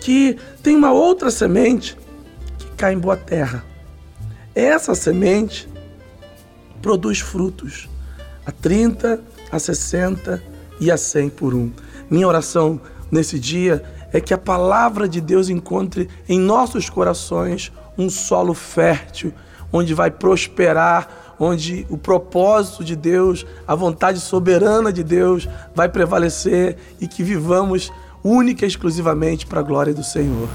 que 0.00 0.36
tem 0.62 0.76
uma 0.76 0.92
outra 0.92 1.30
semente 1.30 1.96
que 2.58 2.66
cai 2.76 2.92
em 2.92 2.98
boa 2.98 3.16
terra. 3.16 3.64
Essa 4.54 4.94
semente 4.94 5.68
produz 6.80 7.20
frutos 7.20 7.88
a 8.44 8.52
30, 8.52 9.20
a 9.50 9.58
60 9.58 10.42
e 10.80 10.90
a 10.90 10.96
100 10.96 11.30
por 11.30 11.54
um. 11.54 11.72
Minha 12.08 12.28
oração 12.28 12.80
nesse 13.10 13.38
dia 13.38 13.82
é 14.12 14.20
que 14.20 14.32
a 14.32 14.38
palavra 14.38 15.08
de 15.08 15.20
Deus 15.20 15.48
encontre 15.48 16.08
em 16.28 16.38
nossos 16.38 16.88
corações 16.88 17.72
um 17.98 18.08
solo 18.08 18.54
fértil, 18.54 19.32
onde 19.72 19.92
vai 19.94 20.10
prosperar 20.10 21.26
onde 21.38 21.86
o 21.90 21.98
propósito 21.98 22.82
de 22.82 22.96
Deus, 22.96 23.46
a 23.66 23.74
vontade 23.74 24.20
soberana 24.20 24.92
de 24.92 25.02
Deus 25.02 25.48
vai 25.74 25.88
prevalecer 25.88 26.76
e 27.00 27.06
que 27.06 27.22
vivamos 27.22 27.92
única 28.26 28.64
e 28.64 28.68
exclusivamente 28.68 29.46
para 29.46 29.60
a 29.60 29.62
glória 29.62 29.94
do 29.94 30.02
Senhor. 30.02 30.48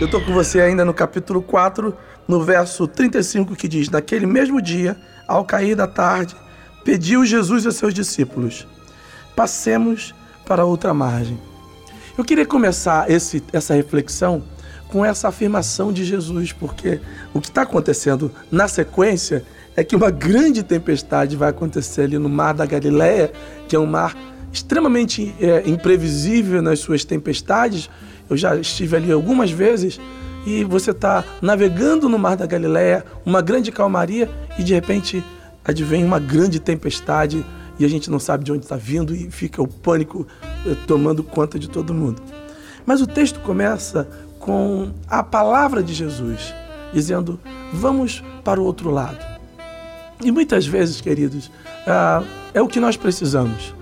Eu 0.00 0.06
estou 0.06 0.24
com 0.24 0.32
você 0.32 0.60
ainda 0.60 0.84
no 0.84 0.94
capítulo 0.94 1.42
4, 1.42 1.94
no 2.26 2.42
verso 2.42 2.86
35, 2.86 3.54
que 3.54 3.68
diz: 3.68 3.90
Naquele 3.90 4.26
mesmo 4.26 4.62
dia, 4.62 4.96
ao 5.26 5.44
cair 5.44 5.74
da 5.74 5.86
tarde, 5.86 6.34
pediu 6.84 7.24
Jesus 7.26 7.66
a 7.66 7.72
seus 7.72 7.92
discípulos: 7.92 8.66
Passemos 9.36 10.14
para 10.46 10.64
outra 10.64 10.94
margem. 10.94 11.38
Eu 12.16 12.24
queria 12.24 12.46
começar 12.46 13.10
esse, 13.10 13.42
essa 13.52 13.74
reflexão 13.74 14.42
com 14.88 15.04
essa 15.04 15.28
afirmação 15.28 15.92
de 15.92 16.04
Jesus, 16.04 16.52
porque 16.52 17.00
o 17.34 17.40
que 17.40 17.48
está 17.48 17.62
acontecendo 17.62 18.32
na 18.50 18.66
sequência 18.66 19.44
é 19.76 19.84
que 19.84 19.94
uma 19.94 20.10
grande 20.10 20.62
tempestade 20.62 21.36
vai 21.36 21.50
acontecer 21.50 22.02
ali 22.02 22.18
no 22.18 22.28
Mar 22.28 22.54
da 22.54 22.64
Galileia, 22.64 23.30
que 23.68 23.76
é 23.76 23.78
um 23.78 23.86
mar 23.86 24.16
extremamente 24.52 25.34
é, 25.40 25.68
imprevisível 25.68 26.62
nas 26.62 26.80
suas 26.80 27.04
tempestades. 27.04 27.88
Eu 28.28 28.36
já 28.36 28.56
estive 28.56 28.96
ali 28.96 29.12
algumas 29.12 29.50
vezes 29.50 30.00
e 30.46 30.64
você 30.64 30.90
está 30.92 31.24
navegando 31.42 32.08
no 32.08 32.18
Mar 32.18 32.36
da 32.36 32.46
Galileia, 32.46 33.04
uma 33.24 33.42
grande 33.42 33.70
calmaria 33.70 34.30
e 34.58 34.62
de 34.62 34.74
repente 34.74 35.22
advém 35.64 36.04
uma 36.04 36.18
grande 36.18 36.58
tempestade 36.58 37.44
e 37.78 37.84
a 37.84 37.88
gente 37.88 38.10
não 38.10 38.18
sabe 38.18 38.44
de 38.44 38.52
onde 38.52 38.64
está 38.64 38.76
vindo 38.76 39.14
e 39.14 39.30
fica 39.30 39.62
o 39.62 39.68
pânico 39.68 40.26
eh, 40.66 40.74
tomando 40.86 41.22
conta 41.22 41.58
de 41.58 41.68
todo 41.68 41.94
mundo. 41.94 42.20
Mas 42.84 43.00
o 43.00 43.06
texto 43.06 43.40
começa 43.40 44.08
com 44.38 44.90
a 45.06 45.22
palavra 45.22 45.82
de 45.82 45.92
Jesus, 45.92 46.54
dizendo: 46.92 47.38
vamos 47.72 48.24
para 48.42 48.60
o 48.60 48.64
outro 48.64 48.90
lado. 48.90 49.24
E 50.24 50.32
muitas 50.32 50.66
vezes, 50.66 51.00
queridos, 51.00 51.50
ah, 51.86 52.22
é 52.52 52.60
o 52.60 52.66
que 52.66 52.80
nós 52.80 52.96
precisamos. 52.96 53.74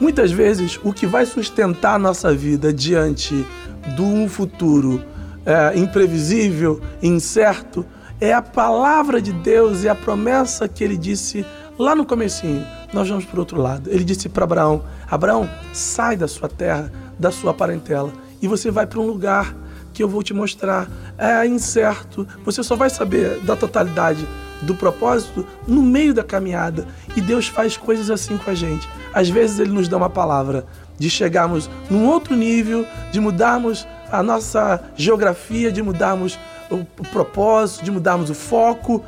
Muitas 0.00 0.30
vezes, 0.30 0.78
o 0.84 0.92
que 0.92 1.06
vai 1.06 1.24
sustentar 1.24 1.94
a 1.94 1.98
nossa 1.98 2.34
vida 2.34 2.72
diante 2.72 3.46
de 3.94 4.02
um 4.02 4.28
futuro 4.28 5.02
é, 5.44 5.78
imprevisível, 5.78 6.80
incerto, 7.02 7.84
é 8.20 8.32
a 8.32 8.42
palavra 8.42 9.20
de 9.20 9.32
Deus 9.32 9.84
e 9.84 9.88
a 9.88 9.94
promessa 9.94 10.68
que 10.68 10.82
ele 10.82 10.96
disse 10.96 11.44
lá 11.78 11.94
no 11.94 12.04
comecinho. 12.04 12.66
Nós 12.92 13.08
vamos 13.08 13.24
para 13.24 13.36
o 13.36 13.40
outro 13.40 13.60
lado. 13.60 13.90
Ele 13.90 14.04
disse 14.04 14.28
para 14.28 14.44
Abraão: 14.44 14.84
Abraão, 15.10 15.48
sai 15.72 16.16
da 16.16 16.28
sua 16.28 16.48
terra, 16.48 16.92
da 17.18 17.30
sua 17.30 17.54
parentela, 17.54 18.12
e 18.40 18.48
você 18.48 18.70
vai 18.70 18.86
para 18.86 19.00
um 19.00 19.06
lugar 19.06 19.54
que 19.92 20.02
eu 20.02 20.08
vou 20.08 20.22
te 20.22 20.34
mostrar. 20.34 20.88
É 21.16 21.46
incerto, 21.46 22.26
você 22.44 22.62
só 22.62 22.76
vai 22.76 22.90
saber 22.90 23.40
da 23.40 23.56
totalidade 23.56 24.26
do 24.62 24.74
propósito 24.74 25.46
no 25.66 25.82
meio 25.82 26.14
da 26.14 26.22
caminhada. 26.22 26.86
E 27.16 27.20
Deus 27.20 27.48
faz 27.48 27.76
coisas 27.76 28.10
assim 28.10 28.36
com 28.36 28.50
a 28.50 28.54
gente. 28.54 28.88
Às 29.12 29.28
vezes 29.28 29.58
Ele 29.58 29.72
nos 29.72 29.88
dá 29.88 29.96
uma 29.96 30.10
palavra 30.10 30.66
de 30.98 31.10
chegarmos 31.10 31.68
num 31.90 32.06
outro 32.06 32.34
nível, 32.34 32.86
de 33.12 33.20
mudarmos 33.20 33.86
a 34.10 34.22
nossa 34.22 34.82
geografia, 34.96 35.70
de 35.70 35.82
mudarmos 35.82 36.38
o, 36.70 36.84
propósito, 37.10 37.84
de 37.84 37.90
mudarmos 37.90 38.30
o 38.30 38.34
foco. 38.34 39.04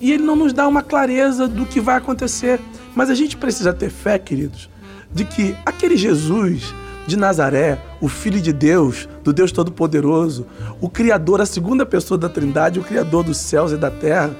E 0.00 0.12
Ele 0.12 0.22
não 0.22 0.36
nos 0.36 0.52
dá 0.52 0.66
uma 0.66 0.82
clareza 0.82 1.48
do 1.48 1.66
que 1.66 1.80
vai 1.80 1.96
acontecer. 1.96 2.60
Mas 2.94 3.10
a 3.10 3.14
gente 3.14 3.36
precisa 3.36 3.72
ter 3.72 3.90
fé, 3.90 4.18
queridos, 4.18 4.68
de 5.12 5.24
que 5.24 5.56
aquele 5.64 5.96
Jesus 5.96 6.74
de 7.06 7.16
Nazaré, 7.16 7.78
o 8.00 8.08
Filho 8.08 8.40
de 8.40 8.52
Deus, 8.52 9.08
do 9.24 9.32
Deus 9.32 9.50
Todo-Poderoso, 9.50 10.46
o 10.80 10.88
Criador, 10.88 11.40
a 11.40 11.46
segunda 11.46 11.84
pessoa 11.84 12.16
da 12.16 12.28
Trindade, 12.28 12.78
o 12.78 12.84
Criador 12.84 13.24
dos 13.24 13.38
céus 13.38 13.72
e 13.72 13.76
da 13.76 13.90
terra, 13.90 14.30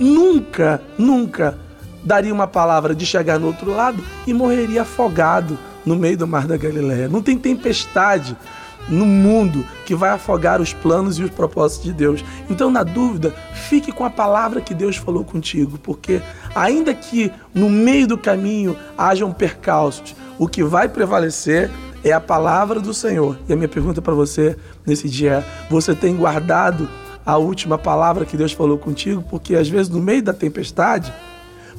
nunca, 0.00 0.82
nunca 0.98 1.56
daria 2.02 2.32
uma 2.32 2.46
palavra 2.46 2.94
de 2.94 3.04
chegar 3.04 3.38
no 3.38 3.46
outro 3.46 3.70
lado 3.70 4.02
e 4.26 4.32
morreria 4.32 4.82
afogado 4.82 5.58
no 5.84 5.96
meio 5.96 6.16
do 6.16 6.26
mar 6.26 6.46
da 6.46 6.56
Galileia. 6.56 7.08
Não 7.08 7.22
tem 7.22 7.38
tempestade 7.38 8.36
no 8.88 9.04
mundo 9.04 9.64
que 9.84 9.94
vai 9.94 10.10
afogar 10.10 10.60
os 10.60 10.72
planos 10.72 11.18
e 11.18 11.22
os 11.22 11.30
propósitos 11.30 11.84
de 11.84 11.92
Deus. 11.92 12.24
Então, 12.48 12.70
na 12.70 12.82
dúvida, 12.82 13.34
fique 13.52 13.92
com 13.92 14.04
a 14.04 14.10
palavra 14.10 14.60
que 14.60 14.74
Deus 14.74 14.96
falou 14.96 15.24
contigo, 15.24 15.78
porque 15.78 16.20
ainda 16.54 16.94
que 16.94 17.30
no 17.54 17.68
meio 17.68 18.06
do 18.06 18.18
caminho 18.18 18.76
hajam 18.96 19.32
percalços, 19.32 20.14
o 20.38 20.48
que 20.48 20.64
vai 20.64 20.88
prevalecer 20.88 21.70
é 22.02 22.12
a 22.12 22.20
palavra 22.20 22.80
do 22.80 22.94
Senhor. 22.94 23.38
E 23.48 23.52
a 23.52 23.56
minha 23.56 23.68
pergunta 23.68 24.00
para 24.00 24.14
você 24.14 24.56
nesse 24.86 25.08
dia 25.08 25.32
é: 25.32 25.68
você 25.68 25.94
tem 25.94 26.16
guardado 26.16 26.88
a 27.30 27.36
última 27.36 27.78
palavra 27.78 28.24
que 28.24 28.36
Deus 28.36 28.52
falou 28.52 28.78
contigo? 28.78 29.24
Porque 29.28 29.54
às 29.54 29.68
vezes 29.68 29.88
no 29.88 30.00
meio 30.00 30.22
da 30.22 30.32
tempestade, 30.32 31.12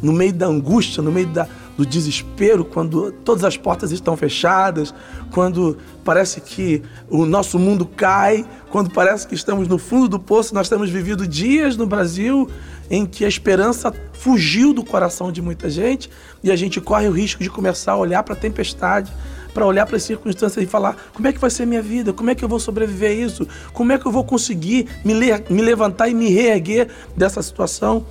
no 0.02 0.12
meio 0.12 0.34
da 0.34 0.48
angústia, 0.48 1.04
no 1.04 1.12
meio 1.12 1.28
da, 1.28 1.48
do 1.78 1.86
desespero, 1.86 2.66
quando 2.66 3.12
todas 3.12 3.44
as 3.44 3.56
portas 3.56 3.92
estão 3.92 4.18
fechadas, 4.18 4.94
quando 5.32 5.78
parece 6.04 6.42
que 6.42 6.82
o 7.10 7.26
nosso 7.26 7.60
mundo 7.60 7.86
cai, 7.86 8.46
quando 8.70 8.90
parece 8.90 9.28
que 9.28 9.36
estamos 9.36 9.68
no 9.68 9.78
fundo 9.78 10.08
do 10.08 10.20
poço, 10.20 10.54
nós 10.54 10.68
temos 10.68 10.90
vivido 10.90 11.28
dias 11.28 11.78
no 11.78 11.86
Brasil 11.86 12.50
em 12.90 13.06
que 13.06 13.24
a 13.24 13.28
esperança 13.28 13.94
fugiu 14.14 14.74
do 14.74 14.84
coração 14.84 15.32
de 15.32 15.42
muita 15.42 15.70
gente 15.70 16.10
e 16.44 16.52
a 16.52 16.56
gente 16.56 16.82
corre 16.82 17.08
o 17.08 17.12
risco 17.12 17.44
de 17.44 17.50
começar 17.50 17.94
a 17.94 17.98
olhar 17.98 18.24
para 18.24 18.34
a 18.34 18.38
tempestade 18.38 19.12
para 19.54 19.66
olhar 19.66 19.86
para 19.86 19.98
as 19.98 20.04
circunstâncias 20.04 20.64
e 20.64 20.68
falar: 20.68 20.96
como 21.14 21.28
é 21.28 21.34
que 21.34 21.40
vai 21.40 21.50
ser 21.50 21.66
minha 21.66 21.82
vida? 21.82 22.14
Como 22.14 22.30
é 22.30 22.36
que 22.36 22.44
eu 22.44 22.50
vou 22.50 22.60
sobreviver 22.60 23.12
a 23.12 23.14
isso? 23.14 23.48
Como 23.74 23.92
é 23.92 23.98
que 23.98 24.06
eu 24.06 24.12
vou 24.12 24.24
conseguir 24.24 24.88
me, 25.04 25.14
le 25.14 25.32
me 25.50 25.62
levantar 25.62 26.10
e 26.10 26.14
me 26.14 26.30
reerguer 26.30 26.88
dessa 27.16 27.42
situação? 27.42 28.06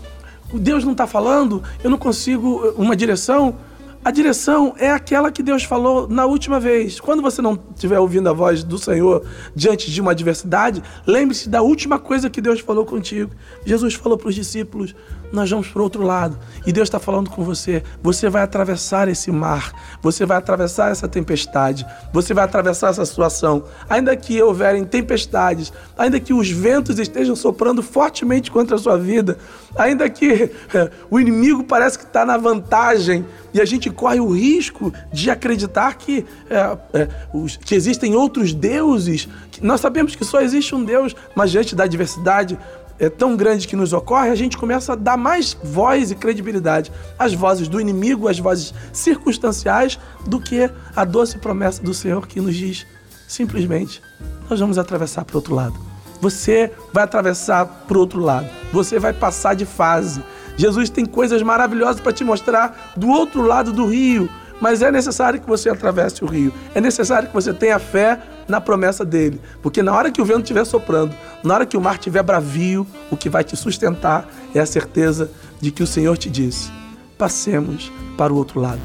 Deus 0.53 0.85
não 0.85 0.93
está 0.93 1.07
falando, 1.07 1.63
eu 1.83 1.91
não 1.91 1.99
consigo 1.99 2.75
uma 2.77 2.97
direção. 2.97 3.57
A 4.03 4.11
direção 4.11 4.75
é 4.79 4.91
aquela 4.91 5.31
que 5.31 5.43
Deus 5.43 5.63
falou 5.63 6.09
na 6.09 6.25
última 6.25 6.59
vez. 6.59 6.99
Quando 6.99 7.21
você 7.21 7.43
não 7.43 7.59
estiver 7.75 7.99
ouvindo 7.99 8.31
a 8.31 8.33
voz 8.33 8.65
do 8.65 8.79
Senhor 8.79 9.23
diante 9.55 9.91
de 9.91 10.01
uma 10.01 10.13
adversidade, 10.13 10.83
lembre-se 11.07 11.51
da 11.51 11.61
última 11.61 11.99
coisa 11.99 12.31
que 12.31 12.41
Deus 12.41 12.61
falou 12.61 12.87
contigo. 12.87 13.31
Jesus 13.63 13.93
falou 13.93 14.17
para 14.17 14.31
os 14.31 14.35
discípulos: 14.35 14.95
nós 15.33 15.51
vamos 15.51 15.69
para 15.69 15.81
o 15.81 15.83
outro 15.85 16.03
lado. 16.03 16.39
E 16.67 16.73
Deus 16.73 16.89
está 16.89 16.99
falando 16.99 17.31
com 17.31 17.45
você. 17.45 17.83
Você 18.03 18.29
vai 18.29 18.43
atravessar 18.43 19.07
esse 19.09 19.31
mar. 19.31 19.73
Você 20.03 20.27
vai 20.27 20.39
atravessar 20.39 20.91
essa 20.91 21.07
tempestade. 21.07 21.87
Você 22.13 22.35
vai 22.35 22.45
atravessar 22.45 22.91
essa 22.91 23.05
situação. 23.05 23.65
Ainda 23.89 24.17
que 24.17 24.41
houverem 24.43 24.85
tempestades, 24.85 25.73
ainda 25.97 26.19
que 26.19 26.33
os 26.33 26.51
ventos 26.51 26.99
estejam 26.99 27.37
soprando 27.37 27.83
fortemente 27.83 28.51
contra 28.51 28.77
a 28.77 28.79
sua 28.79 28.97
vida, 28.97 29.39
ainda 29.77 30.09
que 30.09 30.51
o 31.11 31.21
inimigo 31.21 31.65
parece 31.65 31.99
que 31.99 32.05
está 32.05 32.25
na 32.25 32.37
vantagem 32.37 33.25
e 33.53 33.61
a 33.61 33.65
gente 33.65 33.90
corre 33.91 34.21
o 34.21 34.31
risco 34.33 34.93
de 35.13 35.31
acreditar 35.31 35.95
que, 35.95 36.25
é, 36.49 36.79
é, 36.93 37.09
os, 37.33 37.57
que 37.57 37.75
existem 37.75 38.15
outros 38.15 38.53
deuses. 38.53 39.29
Nós 39.61 39.81
sabemos 39.81 40.15
que 40.15 40.25
só 40.25 40.41
existe 40.41 40.75
um 40.75 40.85
Deus, 40.85 41.15
mas 41.35 41.51
diante 41.51 41.75
da 41.75 41.85
adversidade, 41.85 42.59
é 42.99 43.09
tão 43.09 43.35
grande 43.35 43.67
que 43.67 43.75
nos 43.75 43.95
ocorre, 43.95 44.29
a 44.29 44.35
gente 44.35 44.59
começa 44.59 44.93
a 44.93 44.97
dar 44.97 45.17
mais 45.17 45.57
voz 45.65 46.11
e 46.11 46.15
credibilidade 46.15 46.93
às 47.19 47.33
vozes 47.33 47.67
do 47.67 47.81
inimigo, 47.81 48.29
às 48.29 48.39
vozes 48.39 48.75
circunstanciais, 48.93 49.99
do 50.27 50.39
que 50.39 50.71
a 50.95 51.05
doce 51.07 51.39
promessa 51.39 51.83
do 51.83 51.95
Senhor 51.95 52.27
que 52.27 52.41
nos 52.41 52.55
diz 52.55 52.87
simplesmente: 53.27 54.03
nós 54.49 54.61
vamos 54.61 54.77
atravessar 54.77 55.25
para 55.25 55.35
o 55.35 55.39
outro 55.39 55.55
lado. 55.55 55.75
Você 56.21 56.71
vai 56.93 57.05
atravessar 57.05 57.65
para 57.65 57.97
o 57.97 58.01
outro 58.01 58.21
lado. 58.21 58.47
Você 58.73 58.99
vai 58.99 59.13
passar 59.13 59.55
de 59.55 59.65
fase. 59.65 60.23
Jesus 60.61 60.91
tem 60.91 61.07
coisas 61.07 61.43
maravilhosas 61.43 62.03
para 62.03 62.13
te 62.13 62.23
mostrar 62.23 62.93
do 62.95 63.09
outro 63.09 63.41
lado 63.41 63.73
do 63.73 63.87
rio. 63.87 64.29
Mas 64.61 64.83
é 64.83 64.93
necessário 64.93 65.41
que 65.41 65.49
você 65.49 65.71
atravesse 65.71 66.23
o 66.23 66.27
rio. 66.27 66.53
É 66.75 66.83
necessário 66.83 67.29
que 67.29 67.35
você 67.35 67.55
tenha 67.55 67.79
fé 67.79 68.21
na 68.47 68.61
promessa 68.61 69.03
dele. 69.03 69.41
Porque 69.63 69.83
na 69.83 69.95
hora 69.95 70.11
que 70.11 70.21
o 70.21 70.25
vento 70.25 70.43
estiver 70.43 70.67
soprando, 70.67 71.17
na 71.43 71.55
hora 71.55 71.65
que 71.65 71.79
o 71.79 71.81
mar 71.81 71.95
estiver 71.95 72.23
bravio, 72.23 72.87
o 73.11 73.17
que 73.17 73.31
vai 73.31 73.43
te 73.43 73.57
sustentar 73.57 74.29
é 74.55 74.61
a 74.61 74.67
certeza 74.67 75.31
de 75.59 75.71
que 75.71 75.83
o 75.83 75.87
Senhor 75.87 76.19
te 76.19 76.29
disse: 76.29 76.71
passemos 77.17 77.91
para 78.19 78.31
o 78.31 78.37
outro 78.37 78.61
lado. 78.61 78.83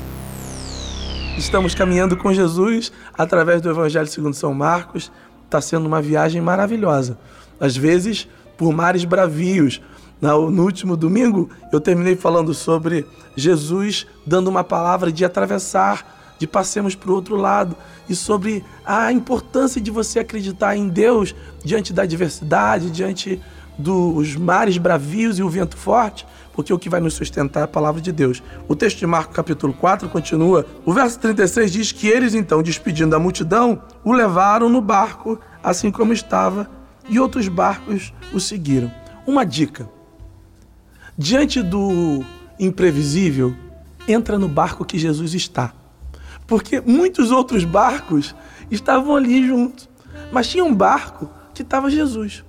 Estamos 1.38 1.76
caminhando 1.76 2.16
com 2.16 2.34
Jesus 2.34 2.94
através 3.18 3.62
do 3.62 3.70
Evangelho 3.70 4.08
segundo 4.08 4.34
São 4.34 4.54
Marcos. 4.54 5.12
Está 5.44 5.60
sendo 5.60 5.88
uma 5.88 6.02
viagem 6.02 6.42
maravilhosa. 6.42 7.18
Às 7.60 7.76
vezes, 7.76 8.30
por 8.58 8.72
mares 8.72 9.04
bravios, 9.04 9.82
no 10.22 10.64
último 10.64 10.96
domingo, 10.96 11.50
eu 11.72 11.80
terminei 11.80 12.16
falando 12.16 12.54
sobre 12.54 13.06
Jesus 13.36 14.08
dando 14.26 14.48
uma 14.48 14.64
palavra 14.64 15.12
de 15.12 15.26
atravessar, 15.26 16.36
de 16.40 16.48
passemos 16.48 16.96
para 16.96 17.12
o 17.12 17.16
outro 17.16 17.36
lado, 17.36 17.76
e 18.10 18.16
sobre 18.16 18.64
a 18.86 19.12
importância 19.12 19.80
de 19.80 19.92
você 19.92 20.20
acreditar 20.20 20.76
em 20.76 20.88
Deus 20.88 21.36
diante 21.64 21.94
da 21.94 22.04
adversidade, 22.04 22.90
diante 22.90 23.42
dos 23.78 24.36
mares 24.36 24.78
bravios 24.78 25.38
e 25.38 25.44
o 25.44 25.50
vento 25.50 25.76
forte, 25.76 26.26
porque 26.54 26.74
o 26.74 26.80
que 26.80 26.90
vai 26.90 27.02
nos 27.02 27.14
sustentar 27.14 27.62
é 27.62 27.64
a 27.64 27.68
palavra 27.68 28.02
de 28.02 28.12
Deus. 28.12 28.42
O 28.68 28.76
texto 28.76 29.00
de 29.00 29.08
Marcos, 29.08 29.36
capítulo 29.36 29.74
4, 29.74 30.08
continua. 30.08 30.66
O 30.86 30.94
verso 30.94 31.20
36 31.20 31.72
diz 31.72 31.92
que 31.92 32.08
eles, 32.08 32.34
então, 32.34 32.64
despedindo 32.64 33.16
a 33.16 33.20
multidão, 33.20 33.82
o 34.04 34.14
levaram 34.14 34.70
no 34.70 34.80
barco, 34.80 35.40
assim 35.62 35.92
como 35.92 36.14
estava, 36.14 36.70
e 37.10 37.20
outros 37.20 37.50
barcos 37.50 38.14
o 38.34 38.40
seguiram. 38.40 38.90
Uma 39.28 39.46
dica: 39.46 39.90
Diante 41.18 41.62
do 41.62 42.24
imprevisível, 42.60 43.56
entra 44.08 44.38
no 44.38 44.48
barco 44.48 44.84
que 44.84 44.98
Jesus 44.98 45.34
está. 45.34 45.74
Porque 46.46 46.82
muitos 46.82 47.32
outros 47.32 47.64
barcos 47.64 48.36
estavam 48.70 49.16
ali 49.16 49.48
juntos, 49.48 49.90
mas 50.32 50.48
tinha 50.48 50.64
um 50.64 50.74
barco 50.74 51.30
que 51.54 51.62
estava 51.62 51.90
Jesus. 51.90 52.44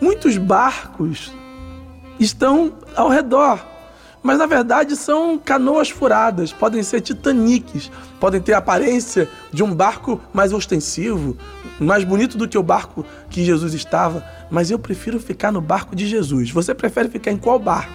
Muitos 0.00 0.36
barcos 0.38 1.32
estão 2.18 2.74
ao 2.96 3.08
redor, 3.08 3.64
mas 4.22 4.38
na 4.38 4.46
verdade 4.46 4.96
são 4.96 5.38
canoas 5.38 5.90
furadas, 5.90 6.52
podem 6.52 6.82
ser 6.82 7.00
titaniques, 7.00 7.90
podem 8.18 8.40
ter 8.40 8.52
a 8.52 8.58
aparência 8.58 9.28
de 9.52 9.62
um 9.62 9.74
barco 9.74 10.20
mais 10.32 10.52
ostensivo, 10.52 11.36
mais 11.78 12.04
bonito 12.04 12.36
do 12.36 12.46
que 12.46 12.58
o 12.58 12.62
barco 12.62 13.04
que 13.30 13.44
Jesus 13.44 13.72
estava, 13.72 14.24
mas 14.50 14.70
eu 14.70 14.78
prefiro 14.78 15.18
ficar 15.18 15.50
no 15.50 15.60
barco 15.60 15.96
de 15.96 16.06
Jesus. 16.06 16.50
Você 16.50 16.74
prefere 16.74 17.08
ficar 17.08 17.30
em 17.30 17.38
qual 17.38 17.58
barco? 17.58 17.92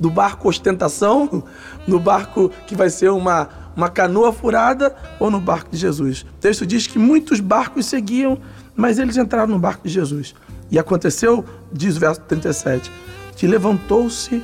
Do 0.00 0.08
barco 0.08 0.48
ostentação, 0.48 1.44
no 1.86 1.98
barco 1.98 2.50
que 2.66 2.74
vai 2.74 2.88
ser 2.88 3.10
uma, 3.10 3.48
uma 3.76 3.90
canoa 3.90 4.32
furada 4.32 4.94
ou 5.18 5.30
no 5.30 5.40
barco 5.40 5.70
de 5.70 5.76
Jesus? 5.76 6.22
O 6.22 6.40
texto 6.40 6.64
diz 6.64 6.86
que 6.86 6.98
muitos 6.98 7.40
barcos 7.40 7.86
seguiam, 7.86 8.38
mas 8.74 8.98
eles 8.98 9.16
entraram 9.16 9.48
no 9.48 9.58
barco 9.58 9.86
de 9.86 9.92
Jesus. 9.92 10.34
E 10.70 10.78
aconteceu, 10.78 11.44
diz 11.72 11.96
o 11.96 12.00
verso 12.00 12.20
37, 12.22 12.90
que 13.36 13.46
levantou-se 13.46 14.42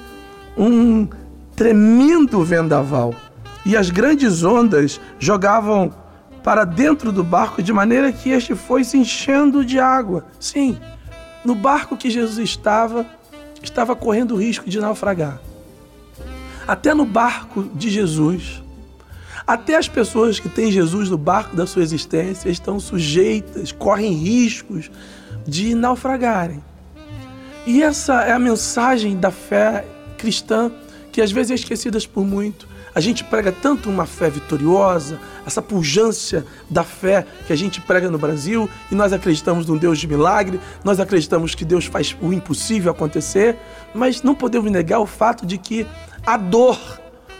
um 0.57 1.09
tremendo 1.57 2.43
vendaval 2.45 3.15
e 3.65 3.77
as 3.77 3.91
grandes 3.91 4.43
ondas 4.43 5.01
jogavam 5.19 5.93
para 6.43 6.65
dentro 6.65 7.11
do 7.11 7.25
barco 7.25 7.63
de 7.63 7.73
maneira 7.73 8.13
que 8.13 8.31
este 8.31 8.55
foi 8.55 8.85
se 8.85 8.99
enchendo 8.99 9.65
de 9.65 9.81
água. 9.81 10.27
Sim, 10.39 10.79
no 11.45 11.55
barco 11.55 11.97
que 11.97 12.11
Jesus 12.11 12.39
estava, 12.39 13.07
estava 13.63 13.97
correndo 13.97 14.35
o 14.35 14.39
risco 14.39 14.69
de 14.69 14.79
naufragar. 14.79 15.41
Até 16.69 16.93
no 16.93 17.07
barco 17.07 17.63
de 17.75 17.89
Jesus, 17.89 18.63
até 19.47 19.77
as 19.77 19.89
pessoas 19.89 20.39
que 20.39 20.49
têm 20.49 20.71
Jesus 20.71 21.09
no 21.09 21.19
barco 21.19 21.57
da 21.57 21.67
sua 21.67 21.83
existência 21.83 22.51
estão 22.51 22.79
sujeitas, 22.79 23.73
correm 23.73 24.13
riscos 24.13 24.91
de 25.47 25.75
naufragarem. 25.75 26.63
E 27.67 27.83
essa 27.83 28.23
é 28.23 28.33
a 28.33 28.39
mensagem 28.39 29.17
da 29.19 29.31
fé 29.31 29.87
cristã 30.25 30.73
que 31.13 31.21
às 31.21 31.31
vezes 31.31 31.53
é 31.53 31.55
esquecida 31.55 31.99
por 32.13 32.25
muito. 32.25 32.67
A 32.95 33.01
gente 33.01 33.23
prega 33.25 33.53
tanto 33.53 33.91
uma 33.91 34.07
fé 34.07 34.31
vitoriosa, 34.31 35.21
essa 35.47 35.61
pujança 35.61 36.47
da 36.71 36.83
fé 36.83 37.27
que 37.47 37.53
a 37.53 37.57
gente 37.57 37.81
prega 37.81 38.11
no 38.11 38.19
Brasil, 38.19 38.69
e 38.91 38.95
nós 38.95 39.13
acreditamos 39.13 39.67
num 39.67 39.77
Deus 39.77 39.99
de 39.99 40.09
milagre, 40.09 40.59
nós 40.83 40.99
acreditamos 40.99 41.55
que 41.55 41.65
Deus 41.65 41.85
faz 41.85 42.17
o 42.23 42.33
impossível 42.33 42.91
acontecer, 42.91 43.57
mas 43.95 44.23
não 44.23 44.35
podemos 44.35 44.73
negar 44.73 45.01
o 45.01 45.07
fato 45.07 45.45
de 45.45 45.59
que 45.59 45.87
a 46.25 46.37
dor 46.37 46.79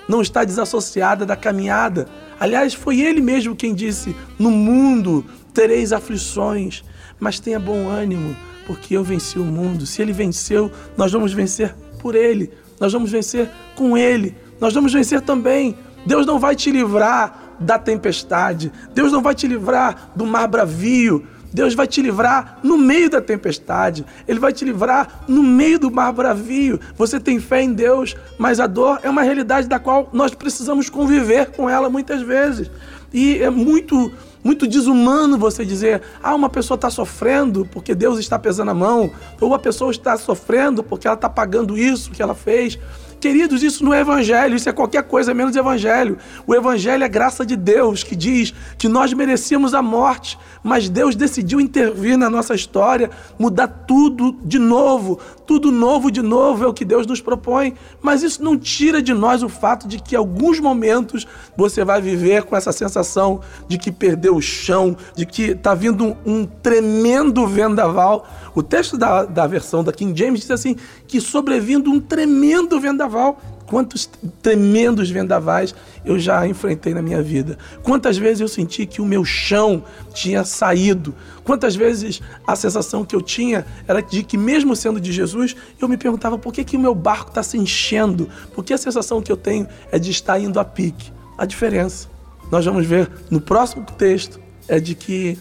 não 0.09 0.21
está 0.21 0.45
desassociada 0.45 1.25
da 1.25 1.37
caminhada. 1.37 2.07
Aliás, 2.39 2.75
foi 2.75 3.01
ele 3.01 3.21
mesmo 3.21 3.57
quem 3.57 3.75
disse: 3.75 4.15
No 4.39 4.51
mundo 4.51 5.25
tereis 5.55 5.93
aflições, 5.93 6.85
mas 7.19 7.41
tenha 7.41 7.59
bom 7.59 7.89
ânimo, 7.89 8.37
porque 8.67 8.97
eu 8.97 9.03
venci 9.03 9.39
o 9.39 9.45
mundo. 9.45 9.87
Se 9.87 10.03
ele 10.03 10.13
venceu, 10.13 10.71
nós 10.97 11.13
vamos 11.13 11.33
vencer 11.33 11.75
por 11.99 12.15
ele, 12.15 12.53
nós 12.81 12.93
vamos 12.93 13.11
vencer 13.11 13.51
com 13.75 13.97
ele 13.97 14.45
nós 14.61 14.73
vamos 14.73 14.93
vencer 14.93 15.21
também. 15.21 15.77
Deus 16.07 16.27
não 16.27 16.39
vai 16.39 16.55
te 16.55 16.71
livrar 16.71 17.57
da 17.61 17.79
tempestade. 17.79 18.73
Deus 18.95 19.13
não 19.13 19.23
vai 19.23 19.35
te 19.35 19.47
livrar 19.47 20.11
do 20.15 20.27
mar 20.27 20.49
bravio. 20.49 21.27
Deus 21.53 21.75
vai 21.75 21.87
te 21.87 22.03
livrar 22.03 22.59
no 22.63 22.77
meio 22.77 23.09
da 23.09 23.21
tempestade. 23.21 24.05
Ele 24.27 24.41
vai 24.41 24.53
te 24.53 24.65
livrar 24.65 25.25
no 25.29 25.43
meio 25.43 25.79
do 25.79 25.91
mar 25.91 26.13
bravio. 26.13 26.81
Você 26.97 27.21
tem 27.21 27.39
fé 27.39 27.63
em 27.63 27.73
Deus, 27.73 28.17
mas 28.39 28.59
a 28.59 28.67
dor 28.67 29.01
é 29.03 29.11
uma 29.11 29.23
realidade 29.23 29.69
da 29.69 29.79
qual 29.79 30.09
nós 30.13 30.35
precisamos 30.35 30.89
conviver 30.89 31.51
com 31.53 31.69
ela 31.69 31.89
muitas 31.89 32.23
vezes. 32.23 32.71
E 33.13 33.39
é 33.39 33.51
muito 33.51 34.11
muito 34.45 34.69
desumano 34.69 35.39
você 35.39 35.65
dizer, 35.65 36.03
ah, 36.23 36.35
uma 36.35 36.51
pessoa 36.51 36.77
está 36.77 36.91
sofrendo 36.91 37.67
porque 37.73 37.95
Deus 37.95 38.19
está 38.19 38.39
pesando 38.39 38.71
a 38.71 38.75
mão, 38.75 39.11
ou 39.41 39.55
a 39.55 39.59
pessoa 39.59 39.91
está 39.91 40.17
sofrendo 40.19 40.83
porque 40.83 41.07
ela 41.07 41.15
está 41.15 41.31
pagando 41.31 41.79
isso 41.79 42.11
que 42.11 42.23
ela 42.23 42.35
fez. 42.35 42.79
Queridos, 43.25 43.63
isso 43.63 43.83
não 43.83 43.95
é 43.95 44.01
evangelho, 44.01 44.55
isso 44.55 44.69
é 44.69 44.73
qualquer 44.73 45.03
coisa 45.05 45.33
menos 45.33 45.57
evangelho. 45.57 46.19
O 46.47 46.55
evangelho 46.55 47.03
é 47.03 47.09
graça 47.09 47.47
de 47.47 47.57
Deus 47.57 48.03
que 48.03 48.15
diz 48.15 48.53
que 48.77 48.87
nós 48.87 49.15
merecíamos 49.15 49.73
a 49.73 49.81
morte, 49.81 50.39
mas 50.63 50.91
Deus 50.91 51.17
decidiu 51.17 51.59
intervir 51.59 52.19
na 52.19 52.29
nossa 52.29 52.55
história, 52.55 53.11
mudar 53.39 53.67
tudo 53.67 54.37
de 54.45 54.59
novo, 54.59 55.19
tudo 55.47 55.71
novo 55.71 56.11
de 56.11 56.23
novo 56.23 56.65
é 56.65 56.67
o 56.67 56.75
que 56.75 56.85
Deus 56.85 57.07
nos 57.07 57.21
propõe. 57.21 57.75
Mas 58.01 58.23
isso 58.23 58.43
não 58.43 58.59
tira 58.59 59.03
de 59.03 59.13
nós 59.13 59.43
o 59.43 59.49
fato 59.49 59.87
de 59.87 60.01
que 60.01 60.17
alguns 60.17 60.59
momentos 60.59 61.27
você 61.57 61.85
vai 61.85 62.01
viver 62.01 62.45
com 62.45 62.57
essa 62.57 62.73
sensação 62.73 63.41
de 63.69 63.79
que 63.79 63.93
perdeu 63.93 64.37
o 64.37 64.43
chão, 64.43 64.97
de 65.15 65.27
que 65.27 65.51
está 65.51 65.75
vindo 65.75 66.05
um, 66.05 66.17
um 66.25 66.47
tremendo 66.47 67.47
vendaval. 67.47 68.27
O 68.55 68.63
texto 68.63 68.97
da, 68.97 69.25
da 69.25 69.47
versão 69.47 69.85
da 69.85 69.93
King 69.93 70.19
James 70.19 70.41
diz 70.41 70.51
assim: 70.51 70.77
que 71.07 71.21
sobrevindo 71.21 71.91
um 71.91 72.01
tremendo 72.01 72.81
vendaval. 72.81 73.41
Quantos 73.67 74.09
tremendos 74.43 75.11
vendavais 75.11 75.75
eu 76.05 76.19
já 76.19 76.47
enfrentei 76.47 76.93
na 76.93 77.01
minha 77.01 77.23
vida. 77.23 77.59
Quantas 77.83 78.17
vezes 78.17 78.41
eu 78.41 78.49
senti 78.49 78.85
que 78.87 79.01
o 79.01 79.07
meu 79.07 79.25
chão 79.25 79.83
tinha 80.13 80.45
saído. 80.45 81.15
Quantas 81.43 81.75
vezes 81.75 82.21
a 82.47 82.55
sensação 82.55 83.05
que 83.05 83.17
eu 83.17 83.23
tinha 83.23 83.65
era 83.89 84.01
de 84.01 84.23
que, 84.23 84.37
mesmo 84.37 84.77
sendo 84.77 85.01
de 85.01 85.13
Jesus, 85.13 85.57
eu 85.81 85.89
me 85.89 85.97
perguntava 85.97 86.39
por 86.39 86.53
que, 86.53 86.65
que 86.65 86.77
o 86.77 86.81
meu 86.81 86.95
barco 86.95 87.31
está 87.31 87.43
se 87.43 87.57
enchendo. 87.57 88.29
Porque 88.55 88.75
a 88.75 88.79
sensação 88.79 89.23
que 89.23 89.33
eu 89.33 89.37
tenho 89.37 89.67
é 89.91 89.99
de 89.99 90.11
estar 90.11 90.39
indo 90.39 90.61
a 90.61 90.65
pique. 90.65 91.13
A 91.37 91.45
diferença, 91.45 92.09
nós 92.51 92.65
vamos 92.65 92.87
ver 92.87 93.11
no 93.31 93.41
próximo 93.41 93.85
texto, 93.99 94.39
é 94.69 94.79
de 94.79 94.95
que 94.95 95.39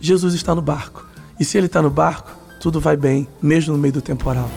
Jesus 0.00 0.34
está 0.34 0.54
no 0.54 0.62
barco. 0.62 1.06
E 1.38 1.44
se 1.44 1.56
ele 1.56 1.66
está 1.66 1.80
no 1.80 1.90
barco, 1.90 2.30
tudo 2.60 2.80
vai 2.80 2.96
bem, 2.96 3.26
mesmo 3.40 3.72
no 3.72 3.78
meio 3.78 3.94
do 3.94 4.02
temporal. 4.02 4.50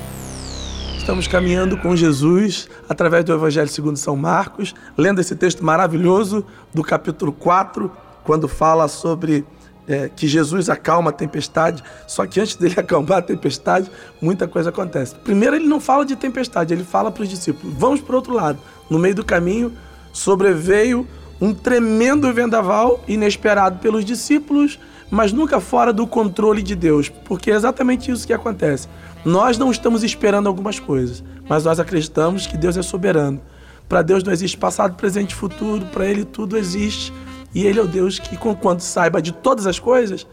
Estamos 1.05 1.27
caminhando 1.27 1.77
com 1.77 1.95
Jesus 1.95 2.67
através 2.89 3.23
do 3.23 3.31
Evangelho 3.31 3.67
segundo 3.67 3.95
São 3.95 4.15
Marcos, 4.15 4.73
lendo 4.97 5.21
esse 5.21 5.35
texto 5.35 5.63
maravilhoso 5.63 6.43
do 6.73 6.81
capítulo 6.81 7.31
4, 7.31 7.91
quando 8.23 8.47
fala 8.47 8.87
sobre 8.87 9.45
é, 9.87 10.09
que 10.09 10.27
Jesus 10.27 10.67
acalma 10.67 11.11
a 11.11 11.13
tempestade. 11.13 11.83
Só 12.07 12.25
que 12.25 12.39
antes 12.39 12.55
dele 12.55 12.73
acalmar 12.81 13.19
a 13.19 13.21
tempestade, 13.21 13.91
muita 14.19 14.47
coisa 14.47 14.71
acontece. 14.71 15.13
Primeiro, 15.13 15.55
ele 15.55 15.67
não 15.67 15.79
fala 15.79 16.03
de 16.03 16.15
tempestade, 16.15 16.73
ele 16.73 16.83
fala 16.83 17.11
para 17.11 17.21
os 17.21 17.29
discípulos: 17.29 17.75
vamos 17.77 18.01
para 18.01 18.13
o 18.13 18.15
outro 18.15 18.33
lado. 18.33 18.57
No 18.89 18.97
meio 18.97 19.13
do 19.13 19.23
caminho, 19.23 19.73
sobreveio 20.11 21.07
um 21.39 21.53
tremendo 21.53 22.33
vendaval 22.33 23.03
inesperado 23.07 23.77
pelos 23.77 24.03
discípulos 24.03 24.79
mas 25.09 25.31
nunca 25.31 25.59
fora 25.59 25.93
do 25.93 26.07
controle 26.07 26.61
de 26.61 26.75
Deus, 26.75 27.09
porque 27.09 27.51
é 27.51 27.55
exatamente 27.55 28.11
isso 28.11 28.25
que 28.25 28.33
acontece. 28.33 28.87
Nós 29.25 29.57
não 29.57 29.71
estamos 29.71 30.03
esperando 30.03 30.45
algumas 30.45 30.79
coisas, 30.79 31.23
mas 31.49 31.63
nós 31.63 31.79
acreditamos 31.79 32.45
que 32.45 32.55
Deus 32.55 32.77
é 32.77 32.83
soberano. 32.83 33.41
Para 33.89 34.03
Deus 34.03 34.23
não 34.23 34.31
existe 34.31 34.55
passado, 34.55 34.95
presente 34.95 35.31
e 35.31 35.35
futuro, 35.35 35.83
para 35.87 36.05
Ele 36.05 36.23
tudo 36.23 36.55
existe. 36.55 37.11
E 37.53 37.65
Ele 37.65 37.79
é 37.79 37.81
o 37.81 37.87
Deus 37.87 38.19
que, 38.19 38.37
quando 38.37 38.81
saiba 38.81 39.19
de 39.19 39.31
todas 39.31 39.65
as 39.65 39.79
coisas, 39.79 40.27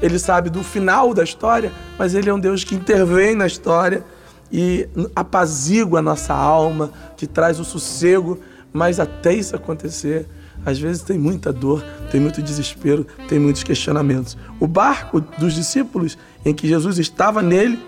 Ele 0.00 0.18
sabe 0.18 0.50
do 0.50 0.64
final 0.64 1.14
da 1.14 1.22
história, 1.22 1.70
mas 1.96 2.14
Ele 2.14 2.28
é 2.28 2.34
um 2.34 2.40
Deus 2.40 2.64
que 2.64 2.74
intervém 2.74 3.36
na 3.36 3.46
história 3.46 4.04
e 4.50 4.88
apazigua 5.14 6.00
a 6.00 6.02
nossa 6.02 6.34
alma, 6.34 6.90
que 7.16 7.28
traz 7.28 7.60
o 7.60 7.64
sossego. 7.64 8.40
Mas 8.72 8.98
até 8.98 9.32
isso 9.32 9.54
acontecer, 9.54 10.26
às 10.66 10.80
vezes 10.80 11.02
tem 11.02 11.16
muita 11.16 11.52
dor, 11.52 11.84
tem 12.10 12.20
muito 12.20 12.42
desespero, 12.42 13.06
tem 13.28 13.38
muitos 13.38 13.62
questionamentos. 13.62 14.36
O 14.58 14.66
barco 14.66 15.20
dos 15.20 15.54
discípulos, 15.54 16.18
em 16.44 16.52
que 16.52 16.66
Jesus 16.66 16.98
estava 16.98 17.40
nele, 17.40 17.78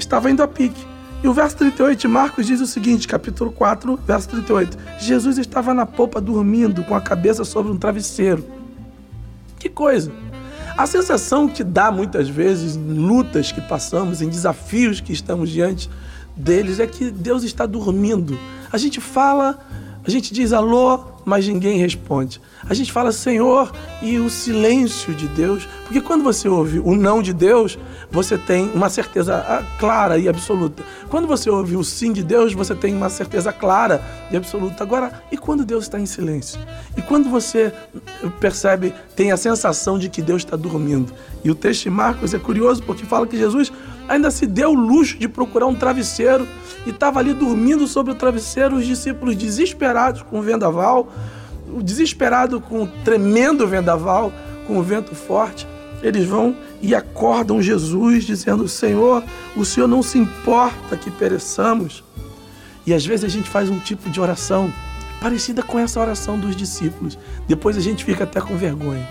estava 0.00 0.30
indo 0.30 0.42
a 0.42 0.48
pique. 0.48 0.86
E 1.22 1.28
o 1.28 1.32
verso 1.34 1.56
38 1.58 2.00
de 2.00 2.08
Marcos 2.08 2.46
diz 2.46 2.60
o 2.60 2.66
seguinte, 2.66 3.06
capítulo 3.06 3.52
4, 3.52 3.98
verso 4.06 4.28
38. 4.30 4.76
Jesus 4.98 5.36
estava 5.36 5.74
na 5.74 5.84
popa 5.84 6.20
dormindo, 6.20 6.82
com 6.82 6.94
a 6.94 7.00
cabeça 7.00 7.44
sobre 7.44 7.70
um 7.70 7.76
travesseiro. 7.76 8.44
Que 9.58 9.68
coisa! 9.68 10.10
A 10.78 10.86
sensação 10.86 11.46
que 11.46 11.62
dá 11.62 11.92
muitas 11.92 12.28
vezes 12.28 12.74
em 12.74 12.94
lutas 12.94 13.52
que 13.52 13.60
passamos, 13.60 14.22
em 14.22 14.30
desafios 14.30 15.00
que 15.00 15.12
estamos 15.12 15.50
diante 15.50 15.90
deles, 16.34 16.80
é 16.80 16.86
que 16.86 17.10
Deus 17.10 17.42
está 17.42 17.66
dormindo. 17.66 18.38
A 18.72 18.78
gente 18.78 18.98
fala, 18.98 19.58
a 20.10 20.12
gente 20.12 20.34
diz 20.34 20.52
alô, 20.52 20.98
mas 21.24 21.46
ninguém 21.46 21.78
responde. 21.78 22.40
A 22.68 22.74
gente 22.74 22.90
fala 22.90 23.12
Senhor 23.12 23.70
e 24.02 24.18
o 24.18 24.28
silêncio 24.28 25.14
de 25.14 25.28
Deus, 25.28 25.68
porque 25.84 26.00
quando 26.00 26.24
você 26.24 26.48
ouve 26.48 26.80
o 26.80 26.96
não 26.96 27.22
de 27.22 27.32
Deus, 27.32 27.78
você 28.10 28.36
tem 28.36 28.68
uma 28.74 28.90
certeza 28.90 29.36
ah, 29.36 29.62
clara 29.78 30.18
e 30.18 30.28
absoluta. 30.28 30.82
Quando 31.08 31.28
você 31.28 31.48
ouve 31.48 31.76
o 31.76 31.84
sim 31.84 32.12
de 32.12 32.24
Deus, 32.24 32.52
você 32.52 32.74
tem 32.74 32.92
uma 32.92 33.08
certeza 33.08 33.52
clara 33.52 34.02
e 34.32 34.36
absoluta. 34.36 34.82
Agora, 34.82 35.22
e 35.30 35.36
quando 35.36 35.64
Deus 35.64 35.84
está 35.84 35.96
em 36.00 36.06
silêncio? 36.06 36.58
E 36.96 37.02
quando 37.02 37.30
você 37.30 37.72
percebe, 38.40 38.92
tem 39.14 39.30
a 39.30 39.36
sensação 39.36 39.96
de 39.96 40.08
que 40.08 40.20
Deus 40.20 40.42
está 40.42 40.56
dormindo? 40.56 41.12
E 41.44 41.52
o 41.52 41.54
texto 41.54 41.84
de 41.84 41.90
Marcos 41.90 42.34
é 42.34 42.38
curioso 42.40 42.82
porque 42.82 43.04
fala 43.04 43.28
que 43.28 43.38
Jesus 43.38 43.72
ainda 44.08 44.28
se 44.32 44.44
deu 44.44 44.70
o 44.70 44.74
luxo 44.74 45.16
de 45.18 45.28
procurar 45.28 45.68
um 45.68 45.74
travesseiro 45.76 46.48
e 46.86 46.90
estava 46.90 47.18
ali 47.18 47.34
dormindo 47.34 47.86
sobre 47.86 48.12
o 48.12 48.14
travesseiro, 48.14 48.76
os 48.76 48.86
discípulos 48.86 49.36
desesperados 49.36 50.22
com 50.22 50.38
o 50.38 50.42
vendaval, 50.42 51.12
desesperado 51.82 52.60
com 52.60 52.84
o 52.84 52.86
tremendo 53.04 53.66
vendaval, 53.66 54.32
com 54.66 54.78
o 54.78 54.82
vento 54.82 55.14
forte. 55.14 55.66
Eles 56.02 56.26
vão 56.26 56.56
e 56.80 56.94
acordam 56.94 57.60
Jesus, 57.60 58.24
dizendo: 58.24 58.66
Senhor, 58.66 59.22
o 59.54 59.64
Senhor 59.64 59.86
não 59.86 60.02
se 60.02 60.18
importa 60.18 60.96
que 60.96 61.10
pereçamos. 61.10 62.02
E 62.86 62.94
às 62.94 63.04
vezes 63.04 63.24
a 63.24 63.28
gente 63.28 63.48
faz 63.48 63.68
um 63.68 63.78
tipo 63.78 64.08
de 64.08 64.20
oração 64.20 64.72
parecida 65.20 65.62
com 65.62 65.78
essa 65.78 66.00
oração 66.00 66.38
dos 66.38 66.56
discípulos. 66.56 67.18
Depois 67.46 67.76
a 67.76 67.80
gente 67.80 68.04
fica 68.04 68.24
até 68.24 68.40
com 68.40 68.56
vergonha. 68.56 69.06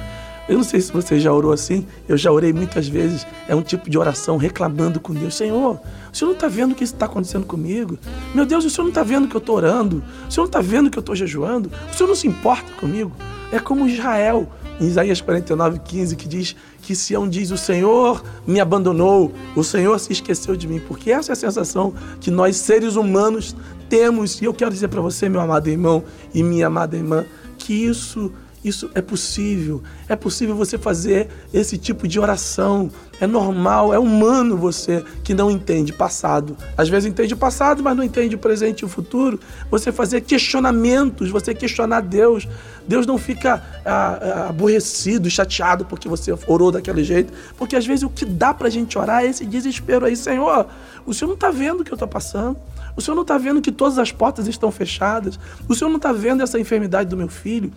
Eu 0.49 0.57
não 0.57 0.63
sei 0.63 0.81
se 0.81 0.91
você 0.91 1.19
já 1.19 1.31
orou 1.31 1.53
assim, 1.53 1.85
eu 2.07 2.17
já 2.17 2.31
orei 2.31 2.51
muitas 2.51 2.87
vezes. 2.87 3.25
É 3.47 3.53
um 3.55 3.61
tipo 3.61 3.87
de 3.87 3.99
oração 3.99 4.35
reclamando 4.35 4.99
com 4.99 5.13
Deus: 5.13 5.35
Senhor, 5.35 5.79
o 6.11 6.17
Senhor 6.17 6.29
não 6.29 6.35
está 6.35 6.47
vendo 6.47 6.71
o 6.71 6.75
que 6.75 6.83
está 6.83 7.05
acontecendo 7.05 7.45
comigo? 7.45 7.99
Meu 8.33 8.47
Deus, 8.47 8.65
o 8.65 8.69
Senhor 8.69 8.85
não 8.85 8.89
está 8.89 9.03
vendo 9.03 9.27
que 9.27 9.35
eu 9.35 9.39
estou 9.39 9.55
orando? 9.55 10.03
O 10.27 10.31
Senhor 10.31 10.45
não 10.45 10.49
está 10.49 10.59
vendo 10.59 10.89
que 10.89 10.97
eu 10.97 11.01
estou 11.01 11.15
jejuando? 11.15 11.71
O 11.91 11.95
Senhor 11.95 12.09
não 12.09 12.15
se 12.15 12.27
importa 12.27 12.71
comigo? 12.79 13.11
É 13.51 13.59
como 13.59 13.87
Israel 13.87 14.49
em 14.81 14.87
Isaías 14.87 15.21
49, 15.21 15.79
15, 15.79 16.15
que 16.15 16.27
diz 16.27 16.55
que 16.81 16.95
Sião 16.95 17.29
diz: 17.29 17.51
O 17.51 17.57
Senhor 17.57 18.23
me 18.47 18.59
abandonou, 18.59 19.31
o 19.55 19.63
Senhor 19.63 19.99
se 19.99 20.13
esqueceu 20.13 20.55
de 20.55 20.67
mim, 20.67 20.79
porque 20.79 21.11
essa 21.11 21.31
é 21.31 21.33
a 21.33 21.35
sensação 21.35 21.93
que 22.19 22.31
nós, 22.31 22.55
seres 22.55 22.95
humanos, 22.95 23.55
temos. 23.87 24.41
E 24.41 24.45
eu 24.45 24.53
quero 24.53 24.71
dizer 24.71 24.87
para 24.87 25.01
você, 25.01 25.29
meu 25.29 25.41
amado 25.41 25.69
irmão 25.69 26.03
e 26.33 26.41
minha 26.41 26.67
amada 26.67 26.97
irmã, 26.97 27.23
que 27.57 27.73
isso 27.73 28.31
isso 28.63 28.89
é 28.93 29.01
possível. 29.01 29.81
É 30.07 30.15
possível 30.15 30.55
você 30.55 30.77
fazer 30.77 31.29
esse 31.53 31.77
tipo 31.77 32.07
de 32.07 32.19
oração. 32.19 32.91
É 33.21 33.27
normal, 33.27 33.93
é 33.93 33.99
humano 33.99 34.57
você 34.57 35.03
que 35.23 35.33
não 35.33 35.51
entende 35.51 35.93
passado. 35.93 36.57
Às 36.77 36.89
vezes 36.89 37.09
entende 37.09 37.33
o 37.33 37.37
passado, 37.37 37.83
mas 37.83 37.95
não 37.95 38.03
entende 38.03 38.35
o 38.35 38.39
presente 38.39 38.81
e 38.81 38.85
o 38.85 38.89
futuro. 38.89 39.39
Você 39.69 39.91
fazer 39.91 40.21
questionamentos, 40.21 41.29
você 41.29 41.53
questionar 41.53 42.01
Deus. 42.01 42.47
Deus 42.87 43.05
não 43.05 43.17
fica 43.17 43.63
ah, 43.85 44.19
ah, 44.21 44.49
aborrecido, 44.49 45.29
chateado 45.29 45.85
porque 45.85 46.09
você 46.09 46.33
orou 46.47 46.71
daquele 46.71 47.03
jeito. 47.03 47.33
Porque 47.57 47.75
às 47.75 47.85
vezes 47.85 48.03
o 48.03 48.09
que 48.09 48.25
dá 48.25 48.53
pra 48.53 48.69
gente 48.69 48.97
orar 48.97 49.23
é 49.23 49.27
esse 49.27 49.45
desespero 49.45 50.05
aí, 50.05 50.15
Senhor. 50.15 50.67
O 51.05 51.13
Senhor 51.13 51.27
não 51.27 51.35
está 51.35 51.49
vendo 51.49 51.81
o 51.81 51.83
que 51.83 51.91
eu 51.91 51.95
estou 51.95 52.07
passando. 52.07 52.57
O 52.95 53.01
Senhor 53.01 53.15
não 53.15 53.21
está 53.21 53.37
vendo 53.37 53.61
que 53.61 53.71
todas 53.71 53.97
as 53.97 54.11
portas 54.11 54.47
estão 54.47 54.71
fechadas. 54.71 55.39
O 55.67 55.75
Senhor 55.75 55.89
não 55.89 55.97
está 55.97 56.11
vendo 56.11 56.43
essa 56.43 56.59
enfermidade 56.59 57.09
do 57.09 57.15
meu 57.15 57.29
filho. 57.29 57.71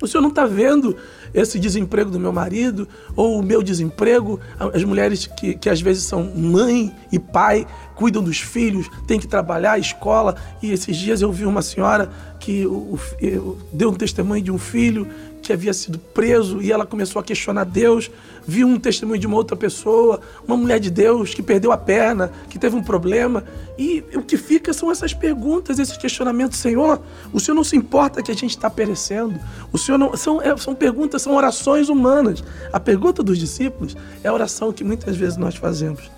O 0.00 0.08
senhor 0.08 0.22
não 0.22 0.30
está 0.30 0.46
vendo 0.46 0.96
esse 1.34 1.58
desemprego 1.58 2.10
do 2.10 2.18
meu 2.18 2.32
marido 2.32 2.88
ou 3.14 3.38
o 3.38 3.42
meu 3.42 3.62
desemprego? 3.62 4.40
As 4.72 4.82
mulheres 4.82 5.26
que, 5.26 5.54
que 5.54 5.68
às 5.68 5.80
vezes 5.80 6.04
são 6.04 6.24
mãe 6.34 6.94
e 7.12 7.18
pai, 7.18 7.66
cuidam 7.94 8.22
dos 8.22 8.40
filhos, 8.40 8.88
têm 9.06 9.20
que 9.20 9.28
trabalhar, 9.28 9.78
escola. 9.78 10.36
E 10.62 10.72
esses 10.72 10.96
dias 10.96 11.20
eu 11.20 11.30
vi 11.30 11.44
uma 11.44 11.60
senhora 11.60 12.10
que 12.38 12.66
o, 12.66 12.98
o, 12.98 13.58
deu 13.72 13.90
um 13.90 13.94
testemunho 13.94 14.42
de 14.42 14.50
um 14.50 14.58
filho 14.58 15.06
que 15.40 15.52
havia 15.52 15.72
sido 15.72 15.98
preso 15.98 16.60
e 16.62 16.70
ela 16.70 16.86
começou 16.86 17.20
a 17.20 17.22
questionar 17.22 17.64
Deus. 17.64 18.10
Viu 18.46 18.66
um 18.66 18.78
testemunho 18.78 19.18
de 19.20 19.26
uma 19.26 19.36
outra 19.36 19.56
pessoa, 19.56 20.20
uma 20.46 20.56
mulher 20.56 20.78
de 20.78 20.90
Deus 20.90 21.34
que 21.34 21.42
perdeu 21.42 21.72
a 21.72 21.76
perna, 21.76 22.32
que 22.48 22.58
teve 22.58 22.76
um 22.76 22.82
problema. 22.82 23.44
E 23.78 24.04
o 24.14 24.22
que 24.22 24.36
fica 24.36 24.72
são 24.72 24.90
essas 24.90 25.14
perguntas, 25.14 25.78
esses 25.78 25.96
questionamentos. 25.96 26.58
Senhor, 26.58 27.00
o 27.32 27.40
Senhor 27.40 27.54
não 27.54 27.64
se 27.64 27.76
importa 27.76 28.22
que 28.22 28.30
a 28.30 28.34
gente 28.34 28.50
está 28.50 28.68
perecendo. 28.68 29.38
O 29.72 29.78
Senhor 29.78 29.98
não. 29.98 30.16
São, 30.16 30.40
é, 30.42 30.56
são 30.56 30.74
perguntas, 30.74 31.22
são 31.22 31.34
orações 31.34 31.88
humanas. 31.88 32.42
A 32.72 32.80
pergunta 32.80 33.22
dos 33.22 33.38
discípulos 33.38 33.96
é 34.22 34.28
a 34.28 34.32
oração 34.32 34.72
que 34.72 34.84
muitas 34.84 35.16
vezes 35.16 35.36
nós 35.36 35.56
fazemos. 35.56 36.10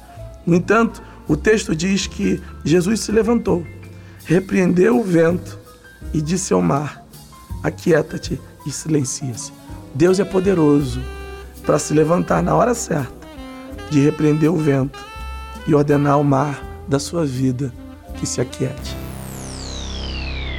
No 0.45 0.57
entanto, 0.57 1.03
o 1.29 1.37
texto 1.37 1.75
diz 1.75 2.07
que 2.07 2.41
Jesus 2.65 3.01
se 3.01 3.13
levantou, 3.13 3.65
repreendeu 4.25 4.99
o 4.99 5.05
vento 5.05 5.59
e 6.13 6.21
disse 6.21 6.53
ao 6.53 6.61
mar: 6.61 7.05
Aquieta-te 7.63 8.41
e 8.67 8.71
silencia-se. 8.71 9.53
Deus 9.95 10.19
é 10.19 10.25
poderoso 10.25 11.01
para 11.65 11.79
se 11.79 11.93
levantar 11.95 12.43
na 12.43 12.55
hora 12.55 12.75
certa, 12.75 13.13
de 13.91 14.01
repreender 14.01 14.51
o 14.51 14.57
vento 14.57 14.99
e 15.67 15.75
ordenar 15.75 16.15
ao 16.15 16.25
mar 16.25 16.63
da 16.89 16.99
sua 16.99 17.25
vida 17.25 17.73
que 18.17 18.27
se 18.27 18.41
aquiete. 18.41 18.97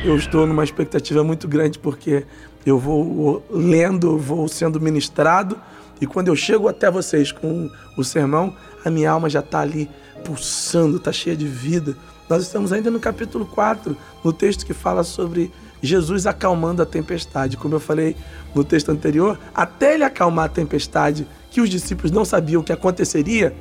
Eu 0.04 0.16
estou 0.18 0.46
numa 0.46 0.64
expectativa 0.64 1.24
muito 1.24 1.48
grande 1.48 1.80
porque 1.80 2.26
eu 2.66 2.78
vou 2.78 3.44
lendo, 3.50 4.18
vou 4.18 4.48
sendo 4.48 4.80
ministrado 4.80 5.58
e 6.02 6.06
quando 6.06 6.28
eu 6.28 6.36
chego 6.36 6.68
até 6.68 6.92
vocês 6.92 7.32
com 7.32 7.70
o 7.98 8.04
sermão, 8.04 8.54
a 8.84 8.90
minha 8.90 9.10
alma 9.10 9.30
já 9.30 9.40
está 9.40 9.62
ali 9.62 9.90
pulsando, 10.26 10.98
está 10.98 11.12
cheia 11.12 11.36
de 11.36 11.48
vida. 11.48 11.96
Nós 12.30 12.44
estamos 12.44 12.74
ainda 12.74 12.90
no 12.92 13.00
capítulo 13.00 13.46
4, 13.46 13.96
no 14.24 14.34
texto 14.34 14.66
que 14.66 14.74
fala 14.74 15.04
sobre 15.04 15.52
Jesus 15.84 16.26
acalmando 16.26 16.82
a 16.82 16.86
tempestade. 16.86 17.58
Como 17.58 17.76
eu 17.76 17.80
falei 17.80 18.16
no 18.56 18.64
texto 18.64 18.90
anterior, 18.90 19.38
até 19.54 19.96
ele 19.96 20.06
acalmar 20.06 20.46
a 20.46 20.50
tempestade, 20.50 21.28
que 21.52 21.60
os 21.60 21.70
discípulos 21.70 22.10
não 22.10 22.24
sabiam 22.24 22.62
o 22.62 22.64
que 22.64 22.72
aconteceria, 22.72 23.54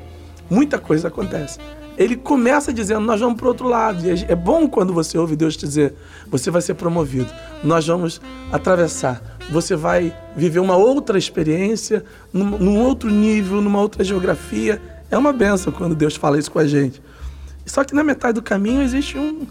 muita 0.48 0.78
coisa 0.78 1.08
acontece. 1.08 1.58
Ele 1.98 2.16
começa 2.16 2.72
dizendo: 2.72 3.00
Nós 3.00 3.20
vamos 3.20 3.36
para 3.36 3.46
o 3.46 3.48
outro 3.48 3.68
lado. 3.68 4.06
E 4.06 4.24
é 4.28 4.36
bom 4.36 4.68
quando 4.68 4.94
você 4.94 5.18
ouve 5.18 5.34
Deus 5.34 5.56
dizer: 5.56 5.94
Você 6.28 6.50
vai 6.50 6.62
ser 6.62 6.74
promovido. 6.74 7.30
Nós 7.62 7.86
vamos 7.86 8.20
atravessar. 8.50 9.20
Você 9.50 9.74
vai 9.74 10.16
viver 10.36 10.60
uma 10.60 10.76
outra 10.76 11.18
experiência, 11.18 12.04
num, 12.32 12.56
num 12.56 12.78
outro 12.78 13.10
nível, 13.10 13.60
numa 13.60 13.80
outra 13.80 14.04
geografia. 14.04 14.80
É 15.10 15.18
uma 15.18 15.32
benção 15.32 15.72
quando 15.72 15.94
Deus 15.94 16.16
fala 16.16 16.38
isso 16.38 16.50
com 16.50 16.60
a 16.60 16.66
gente. 16.66 17.02
Só 17.66 17.84
que 17.84 17.94
na 17.94 18.02
metade 18.02 18.34
do 18.34 18.42
caminho 18.42 18.80
existe 18.80 19.18
um, 19.18 19.46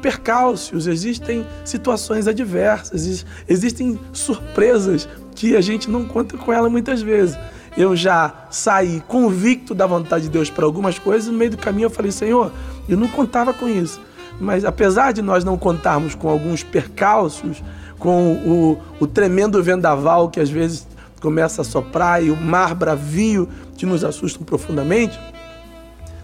percalços, 0.00 0.86
existem 0.86 1.46
situações 1.64 2.26
adversas, 2.26 3.24
existem 3.48 3.98
surpresas 4.12 5.08
que 5.34 5.56
a 5.56 5.60
gente 5.60 5.90
não 5.90 6.04
conta 6.04 6.36
com 6.36 6.52
ela 6.52 6.68
muitas 6.68 7.02
vezes. 7.02 7.38
Eu 7.76 7.94
já 7.94 8.46
saí 8.50 9.02
convicto 9.06 9.74
da 9.74 9.86
vontade 9.86 10.24
de 10.24 10.30
Deus 10.30 10.50
para 10.50 10.64
algumas 10.64 10.98
coisas, 10.98 11.30
no 11.30 11.38
meio 11.38 11.52
do 11.52 11.56
caminho 11.56 11.86
eu 11.86 11.90
falei, 11.90 12.10
Senhor, 12.10 12.52
eu 12.88 12.96
não 12.96 13.08
contava 13.08 13.52
com 13.52 13.68
isso. 13.68 14.00
Mas 14.40 14.64
apesar 14.64 15.12
de 15.12 15.22
nós 15.22 15.44
não 15.44 15.56
contarmos 15.56 16.14
com 16.14 16.28
alguns 16.28 16.62
percalços, 16.62 17.62
com 17.98 18.32
o, 18.32 18.78
o 18.98 19.06
tremendo 19.06 19.62
vendaval 19.62 20.30
que 20.30 20.40
às 20.40 20.50
vezes 20.50 20.86
começa 21.20 21.60
a 21.60 21.64
soprar 21.64 22.24
e 22.24 22.30
o 22.30 22.36
mar 22.36 22.74
bravio 22.74 23.48
que 23.76 23.84
nos 23.84 24.02
assustam 24.02 24.42
profundamente, 24.42 25.20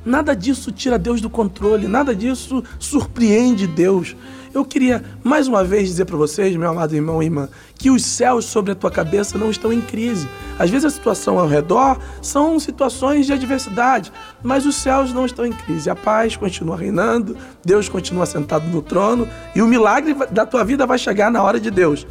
Nada 0.06 0.36
disso 0.36 0.70
tira 0.70 0.96
Deus 0.96 1.20
do 1.20 1.28
controle, 1.28 1.88
nada 1.88 2.14
disso 2.14 2.62
surpreende 2.78 3.66
Deus. 3.66 4.14
Eu 4.54 4.64
queria 4.64 5.04
mais 5.24 5.48
uma 5.48 5.64
vez 5.64 5.88
dizer 5.88 6.04
para 6.04 6.16
vocês, 6.16 6.54
meu 6.54 6.70
amado 6.70 6.94
irmão 6.94 7.20
e 7.20 7.26
irmã, 7.26 7.48
que 7.74 7.90
os 7.90 8.04
céus 8.06 8.44
sobre 8.44 8.70
a 8.70 8.74
tua 8.76 8.90
cabeça 8.90 9.36
não 9.36 9.50
estão 9.50 9.72
em 9.72 9.80
crise. 9.80 10.28
Às 10.60 10.70
vezes 10.70 10.84
a 10.84 10.90
situação 10.90 11.40
ao 11.40 11.48
redor 11.48 11.98
são 12.22 12.58
situações 12.60 13.26
de 13.26 13.32
adversidade, 13.32 14.12
mas 14.44 14.64
os 14.64 14.76
céus 14.76 15.12
não 15.12 15.26
estão 15.26 15.44
em 15.44 15.52
crise. 15.52 15.90
A 15.90 15.96
paz 15.96 16.36
continua 16.36 16.76
reinando, 16.76 17.36
Deus 17.64 17.88
continua 17.88 18.26
sentado 18.26 18.68
no 18.68 18.80
trono 18.80 19.28
e 19.56 19.60
o 19.60 19.66
milagre 19.66 20.14
da 20.30 20.46
tua 20.46 20.64
vida 20.64 20.86
vai 20.86 20.98
chegar 20.98 21.32
na 21.32 21.42
hora 21.42 21.58
de 21.58 21.70
Deus. 21.70 22.06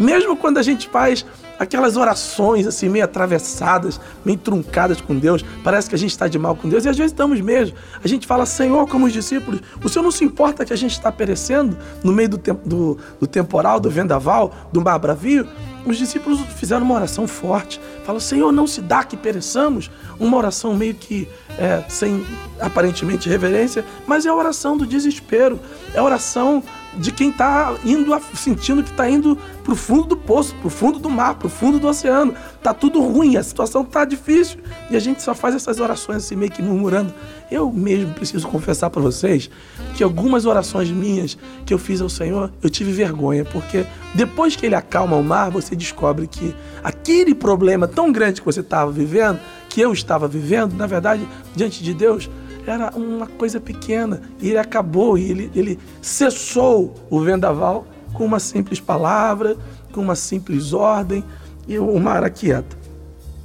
Mesmo 0.00 0.34
quando 0.34 0.56
a 0.56 0.62
gente 0.62 0.88
faz 0.88 1.26
aquelas 1.58 1.94
orações 1.94 2.66
assim 2.66 2.88
meio 2.88 3.04
atravessadas, 3.04 4.00
meio 4.24 4.38
truncadas 4.38 4.98
com 4.98 5.14
Deus, 5.14 5.44
parece 5.62 5.90
que 5.90 5.94
a 5.94 5.98
gente 5.98 6.12
está 6.12 6.26
de 6.26 6.38
mal 6.38 6.56
com 6.56 6.70
Deus 6.70 6.86
e 6.86 6.88
às 6.88 6.96
vezes 6.96 7.12
estamos 7.12 7.38
mesmo. 7.42 7.76
A 8.02 8.08
gente 8.08 8.26
fala, 8.26 8.46
Senhor, 8.46 8.88
como 8.88 9.04
os 9.04 9.12
discípulos, 9.12 9.60
o 9.84 9.88
Senhor 9.90 10.02
não 10.02 10.10
se 10.10 10.24
importa 10.24 10.64
que 10.64 10.72
a 10.72 10.76
gente 10.76 10.92
está 10.92 11.12
perecendo 11.12 11.76
no 12.02 12.12
meio 12.14 12.30
do, 12.30 12.38
tempo, 12.38 12.66
do, 12.66 12.96
do 13.20 13.26
temporal, 13.26 13.78
do 13.78 13.90
vendaval, 13.90 14.54
do 14.72 14.80
mar 14.80 14.98
bravio? 14.98 15.46
Os 15.84 15.98
discípulos 15.98 16.40
fizeram 16.56 16.84
uma 16.84 16.94
oração 16.94 17.26
forte. 17.26 17.80
Falam, 18.04 18.20
Senhor, 18.20 18.52
não 18.52 18.66
se 18.66 18.80
dá 18.80 19.04
que 19.04 19.16
pereçamos. 19.16 19.90
Uma 20.18 20.36
oração 20.36 20.74
meio 20.74 20.94
que 20.94 21.28
é, 21.58 21.82
sem 21.88 22.24
aparentemente 22.58 23.28
reverência, 23.28 23.84
mas 24.06 24.26
é 24.26 24.28
a 24.28 24.34
oração 24.34 24.76
do 24.76 24.86
desespero. 24.86 25.58
É 25.94 25.98
a 25.98 26.02
oração 26.02 26.62
de 26.94 27.12
quem 27.12 27.30
está 27.30 27.74
indo, 27.84 28.18
sentindo 28.34 28.82
que 28.82 28.90
está 28.90 29.08
indo 29.08 29.38
para 29.62 29.72
o 29.72 29.76
fundo 29.76 30.04
do 30.04 30.16
poço, 30.16 30.54
para 30.56 30.66
o 30.66 30.70
fundo 30.70 30.98
do 30.98 31.08
mar, 31.08 31.34
para 31.34 31.46
o 31.46 31.50
fundo 31.50 31.78
do 31.78 31.86
oceano. 31.86 32.34
Tá 32.62 32.74
tudo 32.74 33.00
ruim, 33.00 33.36
a 33.36 33.42
situação 33.42 33.84
tá 33.84 34.04
difícil 34.04 34.58
e 34.90 34.96
a 34.96 35.00
gente 35.00 35.22
só 35.22 35.34
faz 35.34 35.54
essas 35.54 35.78
orações 35.80 36.24
assim 36.24 36.36
meio 36.36 36.50
que 36.50 36.62
murmurando. 36.62 37.12
Eu 37.50 37.72
mesmo 37.72 38.12
preciso 38.14 38.46
confessar 38.48 38.90
para 38.90 39.00
vocês 39.00 39.50
que 39.96 40.02
algumas 40.02 40.46
orações 40.46 40.90
minhas 40.90 41.36
que 41.64 41.72
eu 41.72 41.78
fiz 41.78 42.00
ao 42.00 42.08
Senhor, 42.08 42.52
eu 42.62 42.70
tive 42.70 42.92
vergonha, 42.92 43.44
porque 43.44 43.86
depois 44.14 44.56
que 44.56 44.66
ele 44.66 44.74
acalma 44.74 45.16
o 45.16 45.24
mar, 45.24 45.50
você 45.50 45.74
descobre 45.76 46.26
que 46.26 46.54
aquele 46.82 47.34
problema 47.34 47.86
tão 47.86 48.10
grande 48.12 48.40
que 48.40 48.46
você 48.46 48.60
estava 48.60 48.90
vivendo, 48.90 49.38
que 49.68 49.80
eu 49.80 49.92
estava 49.92 50.26
vivendo, 50.26 50.74
na 50.74 50.86
verdade, 50.86 51.26
diante 51.54 51.82
de 51.82 51.94
Deus, 51.94 52.28
era 52.66 52.90
uma 52.96 53.26
coisa 53.26 53.60
pequena. 53.60 54.20
E 54.40 54.48
ele 54.48 54.58
acabou, 54.58 55.16
e 55.16 55.30
ele, 55.30 55.50
ele 55.54 55.78
cessou 56.00 56.94
o 57.08 57.20
vendaval 57.20 57.86
com 58.12 58.24
uma 58.24 58.38
simples 58.38 58.80
palavra, 58.80 59.56
com 59.92 60.00
uma 60.00 60.14
simples 60.14 60.72
ordem, 60.72 61.24
e 61.66 61.78
o 61.78 61.98
mar 61.98 62.24
aquieta. 62.24 62.76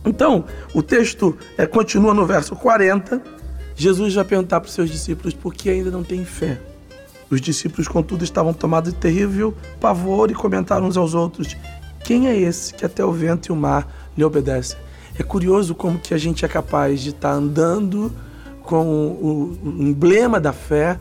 Então, 0.05 0.45
o 0.73 0.83
texto 0.83 1.35
é, 1.57 1.65
continua 1.65 2.13
no 2.13 2.25
verso 2.25 2.55
40. 2.55 3.21
Jesus 3.75 4.13
vai 4.13 4.23
perguntar 4.23 4.61
para 4.61 4.67
os 4.67 4.73
seus 4.73 4.89
discípulos 4.89 5.33
por 5.33 5.53
que 5.53 5.69
ainda 5.69 5.91
não 5.91 6.03
têm 6.03 6.23
fé. 6.23 6.59
Os 7.29 7.41
discípulos, 7.41 7.87
contudo, 7.87 8.23
estavam 8.23 8.53
tomados 8.53 8.93
de 8.93 8.99
terrível 8.99 9.53
pavor 9.79 10.29
e 10.29 10.35
comentaram 10.35 10.85
uns 10.85 10.95
aos 10.95 11.15
outros: 11.15 11.57
Quem 12.03 12.27
é 12.27 12.37
esse 12.37 12.73
que 12.73 12.85
até 12.85 13.03
o 13.03 13.11
vento 13.11 13.47
e 13.47 13.51
o 13.51 13.55
mar 13.55 14.11
lhe 14.15 14.23
obedecem? 14.23 14.77
É 15.17 15.23
curioso 15.23 15.73
como 15.73 15.97
que 15.97 16.13
a 16.13 16.17
gente 16.17 16.45
é 16.45 16.47
capaz 16.47 17.01
de 17.01 17.09
estar 17.09 17.31
andando 17.31 18.11
com 18.65 18.85
o, 18.85 19.57
emblema 19.63 20.39
da 20.39 20.51
fé 20.51 20.99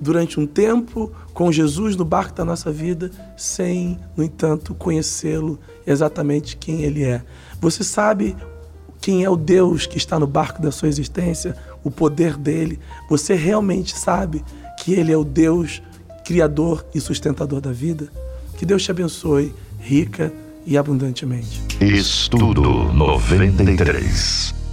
durante 0.00 0.38
um 0.38 0.46
tempo 0.46 1.10
com 1.32 1.50
Jesus 1.50 1.96
no 1.96 2.04
barco 2.04 2.34
da 2.34 2.44
nossa 2.44 2.70
vida, 2.70 3.10
sem, 3.36 3.98
no 4.16 4.22
entanto, 4.22 4.74
conhecê-lo 4.74 5.58
exatamente 5.86 6.56
quem 6.56 6.82
ele 6.82 7.02
é. 7.02 7.22
Você 7.60 7.82
sabe 7.82 8.36
quem 9.00 9.24
é 9.24 9.30
o 9.30 9.36
Deus 9.36 9.86
que 9.86 9.96
está 9.96 10.18
no 10.18 10.26
barco 10.26 10.60
da 10.60 10.70
sua 10.70 10.88
existência, 10.88 11.56
o 11.82 11.90
poder 11.90 12.36
dele. 12.36 12.78
Você 13.08 13.34
realmente 13.34 13.96
sabe 13.96 14.44
que 14.78 14.92
ele 14.92 15.12
é 15.12 15.16
o 15.16 15.24
Deus 15.24 15.82
criador 16.24 16.84
e 16.94 17.00
sustentador 17.00 17.60
da 17.60 17.72
vida? 17.72 18.08
Que 18.58 18.66
Deus 18.66 18.82
te 18.82 18.90
abençoe 18.90 19.54
rica 19.78 20.32
e 20.66 20.76
abundantemente. 20.76 21.62
Estudo 21.80 22.92
93. 22.92 24.65